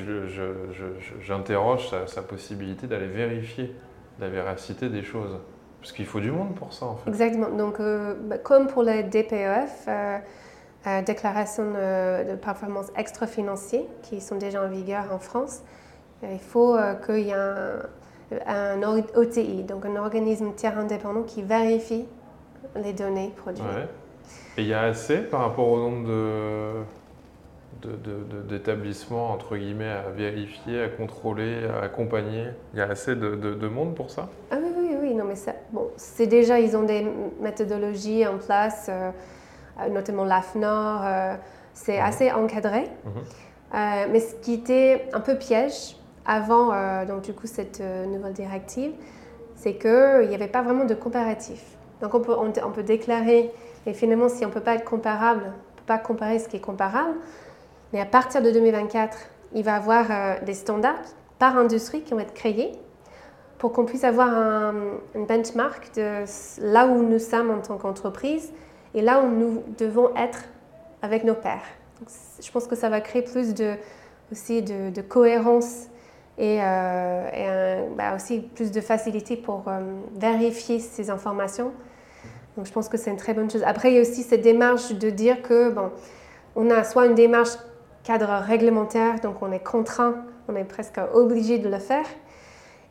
j'interroge 1.20 1.84
je, 1.84 1.88
sa, 1.88 2.06
sa 2.08 2.22
possibilité 2.22 2.88
d'aller 2.88 3.06
vérifier 3.06 3.72
la 4.18 4.28
véracité 4.28 4.88
des 4.88 5.04
choses. 5.04 5.38
Parce 5.80 5.92
qu'il 5.92 6.06
faut 6.06 6.20
du 6.20 6.30
monde 6.30 6.54
pour 6.54 6.72
ça, 6.72 6.86
en 6.86 6.96
fait. 6.96 7.08
Exactement. 7.08 7.48
Donc, 7.50 7.80
euh, 7.80 8.14
bah, 8.20 8.38
comme 8.38 8.66
pour 8.66 8.82
les 8.82 9.02
DPEF, 9.02 9.86
euh, 9.88 10.18
euh, 10.86 11.02
déclaration 11.02 11.64
de 11.72 12.36
performance 12.36 12.88
extra-financier, 12.96 13.86
qui 14.02 14.20
sont 14.20 14.36
déjà 14.36 14.62
en 14.62 14.68
vigueur 14.68 15.04
en 15.12 15.18
France, 15.18 15.62
il 16.22 16.38
faut 16.38 16.76
qu'il 17.06 17.26
y 17.26 17.30
ait 17.30 18.46
un, 18.46 18.82
OTI, 19.14 19.64
donc 19.64 19.86
un 19.86 19.96
organisme 19.96 20.52
tiers 20.54 20.78
indépendant 20.78 21.22
qui 21.22 21.42
vérifie 21.42 22.06
les 22.76 22.92
données 22.92 23.32
produites. 23.36 23.64
Et 24.58 24.62
il 24.62 24.68
y 24.68 24.74
a 24.74 24.82
assez 24.82 25.18
par 25.18 25.40
rapport 25.40 25.68
au 25.68 25.78
nombre 25.78 26.06
de 26.06 26.72
d'établissements, 28.48 29.30
entre 29.32 29.56
guillemets, 29.56 29.90
à 29.90 30.10
vérifier, 30.10 30.82
à 30.82 30.88
contrôler, 30.88 31.64
à 31.64 31.84
accompagner? 31.84 32.48
Il 32.74 32.78
y 32.78 32.82
a 32.82 32.88
assez 32.88 33.16
de, 33.16 33.34
de 33.36 33.68
monde 33.68 33.94
pour 33.94 34.10
ça? 34.10 34.28
Ah 34.50 34.56
oui, 34.60 34.68
oui, 34.76 34.79
oui. 34.79 34.79
Non, 35.20 35.26
mais 35.26 35.36
ça, 35.36 35.52
bon, 35.70 35.90
c'est 35.98 36.26
déjà, 36.26 36.58
ils 36.60 36.74
ont 36.78 36.82
des 36.82 37.06
méthodologies 37.42 38.26
en 38.26 38.38
place, 38.38 38.86
euh, 38.88 39.10
euh, 39.78 39.88
notamment 39.90 40.24
l'AFNOR. 40.24 41.02
Euh, 41.04 41.34
c'est 41.74 41.98
mhm. 41.98 42.04
assez 42.06 42.32
encadré. 42.32 42.84
Mhm. 43.04 44.10
mais 44.10 44.20
ce 44.20 44.34
qui 44.36 44.54
était 44.54 45.08
un 45.12 45.20
peu 45.20 45.36
piège 45.36 45.96
avant, 46.24 46.68
donc 47.06 47.22
du 47.22 47.32
coup, 47.32 47.46
cette 47.46 47.80
nouvelle 47.80 48.32
directive, 48.32 48.92
c'est 49.56 49.74
qu'il 49.74 50.28
n'y 50.28 50.34
avait 50.34 50.48
pas 50.48 50.62
vraiment 50.62 50.84
de 50.84 50.94
comparatif. 50.94 51.62
Donc 52.00 52.14
on 52.14 52.20
peut, 52.20 52.34
on, 52.34 52.52
on 52.66 52.70
peut 52.70 52.82
déclarer, 52.82 53.52
et 53.86 53.92
finalement, 53.92 54.28
si 54.28 54.44
on 54.44 54.48
ne 54.48 54.52
peut 54.52 54.60
pas 54.60 54.74
être 54.74 54.84
comparable, 54.84 55.42
on 55.44 55.48
ne 55.48 55.76
peut 55.76 55.86
pas 55.86 55.98
comparer 55.98 56.38
ce 56.38 56.48
qui 56.48 56.56
est 56.56 56.60
comparable, 56.60 57.14
mais 57.92 58.00
à 58.00 58.06
partir 58.06 58.42
de 58.42 58.50
2024, 58.50 59.18
il 59.54 59.64
va 59.64 59.72
y 59.72 59.74
avoir 59.74 60.06
des 60.42 60.54
standards 60.54 61.04
par 61.38 61.56
industrie 61.56 62.02
qui 62.02 62.12
vont 62.12 62.20
être 62.20 62.34
créés 62.34 62.72
pour 63.60 63.74
qu'on 63.74 63.84
puisse 63.84 64.04
avoir 64.04 64.30
un, 64.30 64.74
benchmark 65.14 65.94
de 65.94 66.24
là 66.62 66.86
où 66.86 67.02
nous 67.02 67.18
sommes 67.18 67.50
en 67.50 67.58
tant 67.58 67.76
qu'entreprise 67.76 68.50
et 68.94 69.02
là 69.02 69.20
où 69.20 69.28
nous 69.28 69.62
devons 69.78 70.16
être 70.16 70.44
avec 71.02 71.24
nos 71.24 71.34
pairs. 71.34 71.62
je 72.42 72.50
pense 72.50 72.66
que 72.66 72.74
ça 72.74 72.88
va 72.88 73.02
créer 73.02 73.20
plus 73.20 73.52
de, 73.52 73.74
aussi 74.32 74.62
de, 74.62 75.00
cohérence 75.02 75.88
et, 76.38 76.58
euh, 76.62 77.86
bah, 77.98 78.16
aussi 78.16 78.40
plus 78.40 78.72
de 78.72 78.80
facilité 78.80 79.36
pour 79.36 79.64
euh, 79.68 79.80
vérifier 80.16 80.78
ces 80.78 81.10
informations. 81.10 81.70
Donc 82.56 82.64
je 82.64 82.72
pense 82.72 82.88
que 82.88 82.96
c'est 82.96 83.10
une 83.10 83.18
très 83.18 83.34
bonne 83.34 83.50
chose. 83.50 83.62
Après, 83.66 83.90
il 83.90 83.94
y 83.96 83.98
a 83.98 84.00
aussi 84.00 84.22
cette 84.22 84.40
démarche 84.40 84.92
de 84.92 85.10
dire 85.10 85.42
que, 85.42 85.68
bon, 85.68 85.90
on 86.56 86.70
a 86.70 86.82
soit 86.82 87.04
une 87.04 87.14
démarche 87.14 87.58
cadre 88.04 88.42
réglementaire, 88.42 89.20
donc 89.20 89.42
on 89.42 89.52
est 89.52 89.62
contraint, 89.62 90.16
on 90.48 90.56
est 90.56 90.64
presque 90.64 90.98
obligé 91.12 91.58
de 91.58 91.68
le 91.68 91.78
faire. 91.78 92.06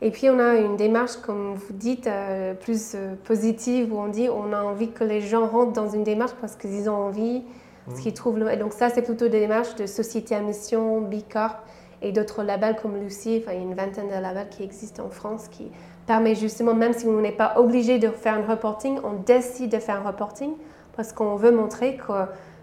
Et 0.02 0.10
puis 0.10 0.30
on 0.30 0.38
a 0.38 0.54
une 0.56 0.76
démarche, 0.76 1.16
comme 1.16 1.54
vous 1.54 1.72
dites, 1.74 2.06
euh, 2.06 2.54
plus 2.54 2.94
euh, 2.94 3.14
positive, 3.24 3.92
où 3.92 3.98
on 3.98 4.08
dit 4.08 4.28
on 4.30 4.52
a 4.52 4.62
envie 4.62 4.90
que 4.90 5.04
les 5.04 5.20
gens 5.20 5.46
rentrent 5.46 5.72
dans 5.72 5.90
une 5.90 6.04
démarche 6.04 6.32
parce 6.40 6.56
qu'ils 6.56 6.88
ont 6.88 6.94
envie, 6.94 7.42
ce 7.88 7.92
mmh. 7.92 8.00
qu'ils 8.00 8.14
trouvent. 8.14 8.38
Le... 8.38 8.50
Et 8.50 8.56
donc 8.56 8.72
ça, 8.72 8.88
c'est 8.88 9.02
plutôt 9.02 9.28
des 9.28 9.40
démarches 9.40 9.74
de 9.74 9.86
société 9.86 10.34
à 10.34 10.40
mission, 10.40 11.02
B 11.02 11.16
Corp 11.30 11.58
et 12.00 12.12
d'autres 12.12 12.42
labels 12.42 12.76
comme 12.80 12.96
Lucie. 12.96 13.42
Enfin, 13.42 13.52
il 13.52 13.58
y 13.58 13.60
a 13.60 13.62
une 13.62 13.74
vingtaine 13.74 14.08
de 14.08 14.14
labels 14.14 14.48
qui 14.48 14.62
existent 14.62 15.04
en 15.04 15.10
France 15.10 15.48
qui 15.48 15.70
permet 16.06 16.34
justement, 16.34 16.74
même 16.74 16.94
si 16.94 17.06
on 17.06 17.20
n'est 17.20 17.30
pas 17.30 17.54
obligé 17.56 17.98
de 17.98 18.08
faire 18.08 18.34
un 18.34 18.46
reporting, 18.46 18.98
on 19.04 19.12
décide 19.12 19.70
de 19.70 19.78
faire 19.78 19.96
un 20.04 20.08
reporting 20.08 20.52
parce 20.96 21.12
qu'on 21.12 21.36
veut 21.36 21.52
montrer 21.52 21.96
que 21.96 22.12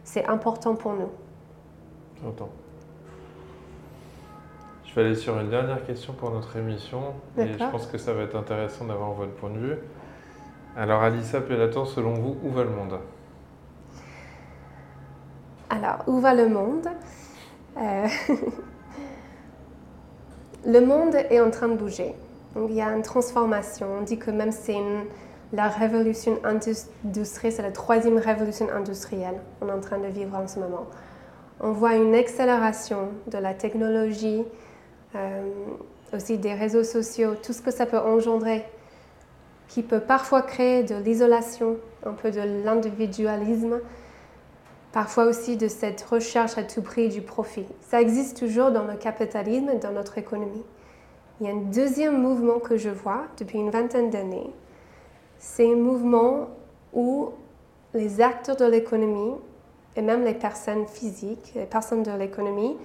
c'est 0.04 0.26
important 0.26 0.76
pour 0.76 0.94
nous. 0.94 1.10
J'entends. 2.24 2.50
Je 4.98 5.04
vais 5.04 5.10
aller 5.10 5.16
sur 5.16 5.40
une 5.40 5.52
dernière 5.52 5.86
question 5.86 6.12
pour 6.14 6.32
notre 6.32 6.58
émission 6.58 7.14
et 7.38 7.54
je 7.54 7.64
pense 7.70 7.86
que 7.86 8.00
ça 8.00 8.14
va 8.14 8.24
être 8.24 8.36
intéressant 8.36 8.84
d'avoir 8.86 9.12
votre 9.12 9.34
point 9.34 9.52
de 9.52 9.60
vue. 9.60 9.76
Alors 10.76 11.04
Alissa 11.04 11.40
Pelator, 11.40 11.86
selon 11.88 12.16
vous, 12.16 12.36
où 12.42 12.50
va 12.50 12.64
le 12.64 12.72
monde? 12.72 12.98
Alors, 15.70 16.00
où 16.08 16.20
va 16.20 16.34
le 16.34 16.50
monde? 16.50 16.88
Euh, 17.78 18.08
Le 20.66 20.80
monde 20.80 21.14
est 21.14 21.42
en 21.42 21.52
train 21.52 21.68
de 21.68 21.76
bouger. 21.76 22.16
Donc, 22.56 22.72
il 22.72 22.78
y 22.78 22.82
a 22.82 22.90
une 22.90 23.04
transformation. 23.04 23.86
On 24.00 24.02
dit 24.02 24.18
que 24.18 24.32
même 24.32 24.52
c'est 24.52 24.82
la 25.54 25.68
révolution 25.68 26.40
industrielle, 26.44 27.54
c'est 27.54 27.62
la 27.62 27.72
troisième 27.72 28.18
révolution 28.18 28.68
industrielle 28.76 29.42
qu'on 29.60 29.70
est 29.70 29.74
en 29.74 29.80
train 29.80 30.00
de 30.00 30.08
vivre 30.08 30.36
en 30.36 30.48
ce 30.48 30.58
moment 30.58 30.88
on 31.60 31.72
voit 31.72 31.96
une 31.96 32.14
accélération 32.16 33.10
de 33.28 33.38
la 33.38 33.54
technologie, 33.54 34.44
aussi 36.14 36.38
des 36.38 36.54
réseaux 36.54 36.84
sociaux, 36.84 37.36
tout 37.42 37.54
ce 37.54 37.62
que 37.62 37.72
ça 37.72 37.86
peut 37.86 38.00
engendrer, 38.00 38.64
qui 39.68 39.84
peut 39.84 40.00
parfois 40.00 40.42
créer 40.42 40.84
de 40.84 40.96
l'isolation, 40.96 41.78
un 42.06 42.14
peu 42.14 42.32
de 42.32 42.42
l'individualisme, 42.64 43.80
parfois 44.92 45.26
aussi 45.26 45.58
de 45.58 45.68
cette 45.68 46.02
recherche 46.02 46.58
à 46.58 46.64
tout 46.64 46.82
prix 46.82 47.10
du 47.10 47.22
profit. 47.22 47.66
Ça 47.82 48.02
existe 48.02 48.38
toujours 48.38 48.72
dans 48.72 48.86
le 48.86 48.96
capitalisme 48.96 49.78
dans 49.80 49.92
notre 49.92 50.18
économie. 50.18 50.64
Il 51.40 51.48
y 51.48 51.50
a 51.50 51.54
un 51.54 51.62
deuxième 51.72 52.20
mouvement 52.20 52.60
que 52.60 52.78
je 52.78 52.90
vois 52.90 53.26
depuis 53.38 53.60
une 53.60 53.70
vingtaine 53.70 54.10
d'années. 54.10 54.50
C'est 55.38 55.72
un 55.72 55.76
mouvement 55.76 56.48
où 56.94 57.30
les 57.94 58.22
acteurs 58.22 58.56
de 58.56 58.66
l'économie 58.66 59.36
et 59.96 60.02
même 60.02 60.24
les 60.24 60.34
personnes 60.34 60.88
physiques, 60.88 61.52
les 61.56 61.66
personnes 61.66 62.04
de 62.04 62.12
l'économie, 62.12 62.76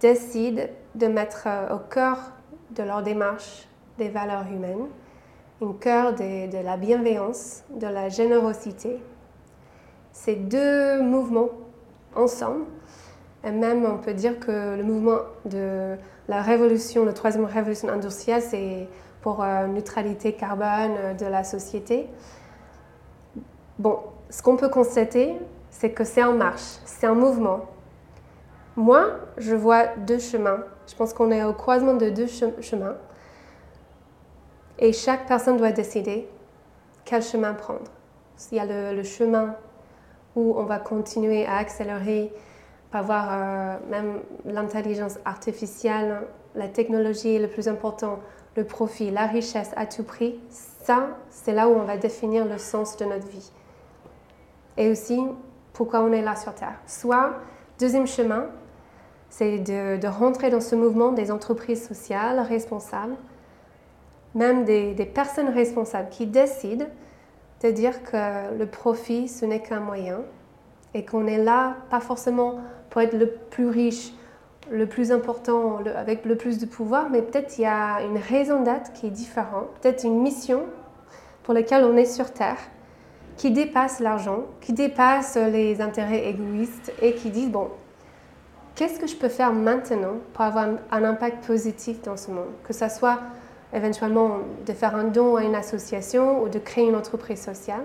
décident 0.00 0.64
de 0.94 1.06
mettre 1.06 1.44
euh, 1.46 1.74
au 1.74 1.78
cœur 1.78 2.18
de 2.70 2.82
leur 2.82 3.02
démarche 3.02 3.68
des 3.98 4.08
valeurs 4.08 4.46
humaines, 4.50 4.86
un 5.62 5.72
cœur 5.72 6.14
de, 6.14 6.64
la 6.64 6.76
bienveillance, 6.76 7.62
de 7.70 7.86
la 7.86 8.08
générosité. 8.08 9.00
Ces 10.12 10.36
deux 10.36 11.00
mouvements 11.00 11.50
ensemble, 12.14 12.64
et 13.44 13.50
même 13.50 13.84
on 13.84 13.98
peut 13.98 14.14
dire 14.14 14.38
que 14.38 14.76
le 14.76 14.82
mouvement 14.82 15.18
de 15.44 15.96
la 16.28 16.42
révolution, 16.42 17.04
la 17.04 17.12
troisième 17.12 17.44
révolution 17.44 17.88
industrielle, 17.88 18.42
c'est 18.42 18.88
pour 19.20 19.42
euh, 19.42 19.66
neutralité 19.66 20.32
carbone 20.34 21.16
de 21.18 21.26
la 21.26 21.44
société. 21.44 22.08
Bon, 23.78 23.98
ce 24.30 24.42
qu'on 24.42 24.56
peut 24.56 24.68
constater, 24.68 25.34
c'est 25.70 25.90
que 25.90 26.04
c'est 26.04 26.22
en 26.22 26.32
marche, 26.32 26.78
c'est 26.84 27.06
un 27.06 27.14
mouvement. 27.14 27.66
Moi, 28.76 29.06
je 29.36 29.54
vois 29.54 29.86
deux 29.98 30.18
chemins. 30.18 30.60
Je 30.86 30.94
pense 30.94 31.14
qu'on 31.14 31.30
est 31.30 31.42
au 31.44 31.52
croisement 31.52 31.94
de 31.94 32.10
deux 32.10 32.26
chemins. 32.26 32.96
Et 34.78 34.92
chaque 34.92 35.26
personne 35.26 35.56
doit 35.56 35.72
décider 35.72 36.28
quel 37.04 37.22
chemin 37.22 37.54
prendre. 37.54 37.90
Il 38.50 38.56
y 38.56 38.60
a 38.60 38.92
le, 38.92 39.02
chemin 39.02 39.54
où 40.34 40.54
on 40.56 40.64
va 40.64 40.78
continuer 40.78 41.46
à 41.46 41.56
accélérer, 41.56 42.32
avoir 42.92 43.28
euh, 43.30 43.76
même 43.90 44.20
l'intelligence 44.44 45.18
artificielle, 45.24 46.22
la 46.54 46.68
technologie 46.68 47.34
est 47.34 47.38
le 47.38 47.48
plus 47.48 47.68
important, 47.68 48.20
le 48.56 48.64
profit, 48.64 49.10
la 49.10 49.26
richesse 49.26 49.72
à 49.76 49.86
tout 49.86 50.04
prix. 50.04 50.38
Ça, 50.48 51.08
c'est 51.30 51.52
là 51.52 51.68
où 51.68 51.72
on 51.72 51.84
va 51.84 51.96
définir 51.96 52.44
le 52.44 52.58
sens 52.58 52.96
de 52.96 53.04
notre 53.04 53.26
vie. 53.26 53.50
Et 54.76 54.90
aussi, 54.90 55.20
pourquoi 55.72 56.00
on 56.00 56.12
est 56.12 56.22
là 56.22 56.36
sur 56.36 56.54
Terre. 56.54 56.78
Soit, 56.86 57.34
deuxième 57.78 58.06
chemin, 58.06 58.46
c'est 59.36 59.58
de, 59.58 60.06
rentrer 60.06 60.48
dans 60.48 60.60
ce 60.60 60.76
mouvement 60.76 61.10
des 61.10 61.32
entreprises 61.32 61.84
sociales 61.88 62.38
responsables, 62.38 63.16
même 64.36 64.64
des, 64.64 64.94
des 64.94 65.06
personnes 65.06 65.48
responsables 65.48 66.08
qui 66.08 66.26
décident 66.26 66.86
de 67.60 67.70
dire 67.72 68.04
que 68.04 68.56
le 68.56 68.66
profit, 68.66 69.26
ce 69.26 69.44
n'est 69.44 69.60
qu'un 69.60 69.80
moyen 69.80 70.20
et 70.94 71.04
qu'on 71.04 71.26
est 71.26 71.42
là, 71.42 71.74
pas 71.90 71.98
forcément 71.98 72.60
pour 72.90 73.00
être 73.00 73.18
le 73.18 73.26
plus 73.26 73.66
riche, 73.66 74.12
le 74.70 74.86
plus 74.86 75.10
important, 75.10 75.80
avec 75.96 76.24
le 76.24 76.36
plus 76.36 76.58
de 76.58 76.66
pouvoir, 76.66 77.10
mais 77.10 77.20
peut-être 77.20 77.58
il 77.58 77.62
y 77.62 77.66
a 77.66 78.02
une 78.02 78.18
raison 78.18 78.62
d'être 78.62 78.92
qui 78.92 79.08
est 79.08 79.10
différente, 79.10 79.66
peut-être 79.82 80.04
une 80.04 80.22
mission 80.22 80.62
pour 81.42 81.54
laquelle 81.54 81.84
on 81.84 81.96
est 81.96 82.04
sur 82.04 82.32
Terre, 82.32 82.58
qui 83.36 83.50
dépasse 83.50 83.98
l'argent, 83.98 84.44
qui 84.60 84.72
dépasse 84.72 85.36
les 85.36 85.80
intérêts 85.80 86.28
égoïstes 86.28 86.92
et 87.02 87.14
qui 87.14 87.30
dit, 87.30 87.48
bon, 87.48 87.68
qu'est-ce 88.74 88.98
que 88.98 89.06
je 89.06 89.16
peux 89.16 89.28
faire 89.28 89.52
maintenant 89.52 90.16
pour 90.32 90.44
avoir 90.44 90.68
un 90.90 91.04
impact 91.04 91.44
positif 91.44 92.02
dans 92.02 92.16
ce 92.16 92.30
monde? 92.30 92.50
Que 92.66 92.72
ce 92.72 92.88
soit 92.88 93.18
éventuellement 93.74 94.38
de 94.66 94.72
faire 94.72 94.94
un 94.94 95.04
don 95.04 95.36
à 95.36 95.42
une 95.42 95.54
association 95.54 96.42
ou 96.42 96.48
de 96.48 96.58
créer 96.58 96.88
une 96.88 96.96
entreprise 96.96 97.42
sociale. 97.42 97.82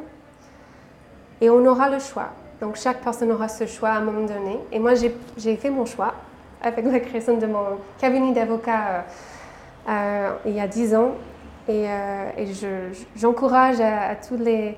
Et 1.42 1.50
on 1.50 1.66
aura 1.66 1.90
le 1.90 2.00
choix. 2.00 2.30
Donc 2.62 2.76
chaque 2.76 3.02
personne 3.02 3.32
aura 3.32 3.48
ce 3.48 3.66
choix 3.66 3.90
à 3.90 3.98
un 3.98 4.02
moment 4.02 4.26
donné. 4.26 4.60
Et 4.72 4.80
moi, 4.80 4.94
j'ai 4.96 5.56
fait 5.56 5.70
mon 5.70 5.86
choix 5.86 6.14
avec 6.62 6.86
la 6.86 7.00
création 7.00 7.38
de 7.38 7.46
mon 7.46 7.66
cabinet 8.00 8.34
d'avocat 8.34 8.88
euh, 8.88 9.02
euh, 9.90 10.30
il 10.46 10.54
y 10.54 10.60
a 10.60 10.68
dix 10.68 10.94
ans. 10.94 11.14
Et, 11.68 11.86
euh, 11.88 12.92
j'encourage 13.16 13.80
à, 13.80 14.16
toutes 14.16 14.42
les, 14.42 14.78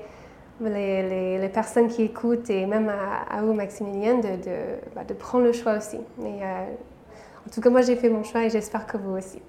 les, 0.68 1.50
personnes 1.52 1.88
qui 1.88 2.02
écoutent 2.02 2.50
et 2.50 2.66
même 2.66 2.90
à, 2.90 3.42
vous, 3.42 3.52
Maximilien, 3.52 4.16
de, 4.16 4.36
de, 4.42 4.56
bah, 4.94 5.04
de, 5.04 5.14
prendre 5.14 5.44
le 5.44 5.52
choix 5.52 5.76
aussi. 5.76 5.98
Mais, 6.18 6.40
en 7.46 7.50
tout 7.50 7.60
cas, 7.60 7.70
moi, 7.70 7.82
j'ai 7.82 7.96
fait 7.96 8.08
mon 8.08 8.24
choix 8.24 8.44
et 8.44 8.50
j'espère 8.50 8.86
que 8.86 8.96
vous 8.96 9.16
aussi. 9.16 9.40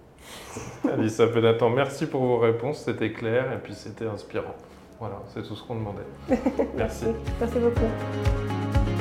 Alissa 0.91 1.28
Penatan, 1.28 1.70
merci 1.70 2.05
pour 2.05 2.22
vos 2.22 2.38
réponses, 2.38 2.84
c'était 2.86 3.11
clair 3.11 3.51
et 3.53 3.57
puis 3.57 3.74
c'était 3.74 4.07
inspirant. 4.07 4.55
Voilà, 4.99 5.22
c'est 5.34 5.43
tout 5.43 5.55
ce 5.55 5.64
qu'on 5.64 5.76
demandait. 5.76 6.07
Merci. 6.78 7.07
merci 7.39 7.59
beaucoup. 7.59 8.93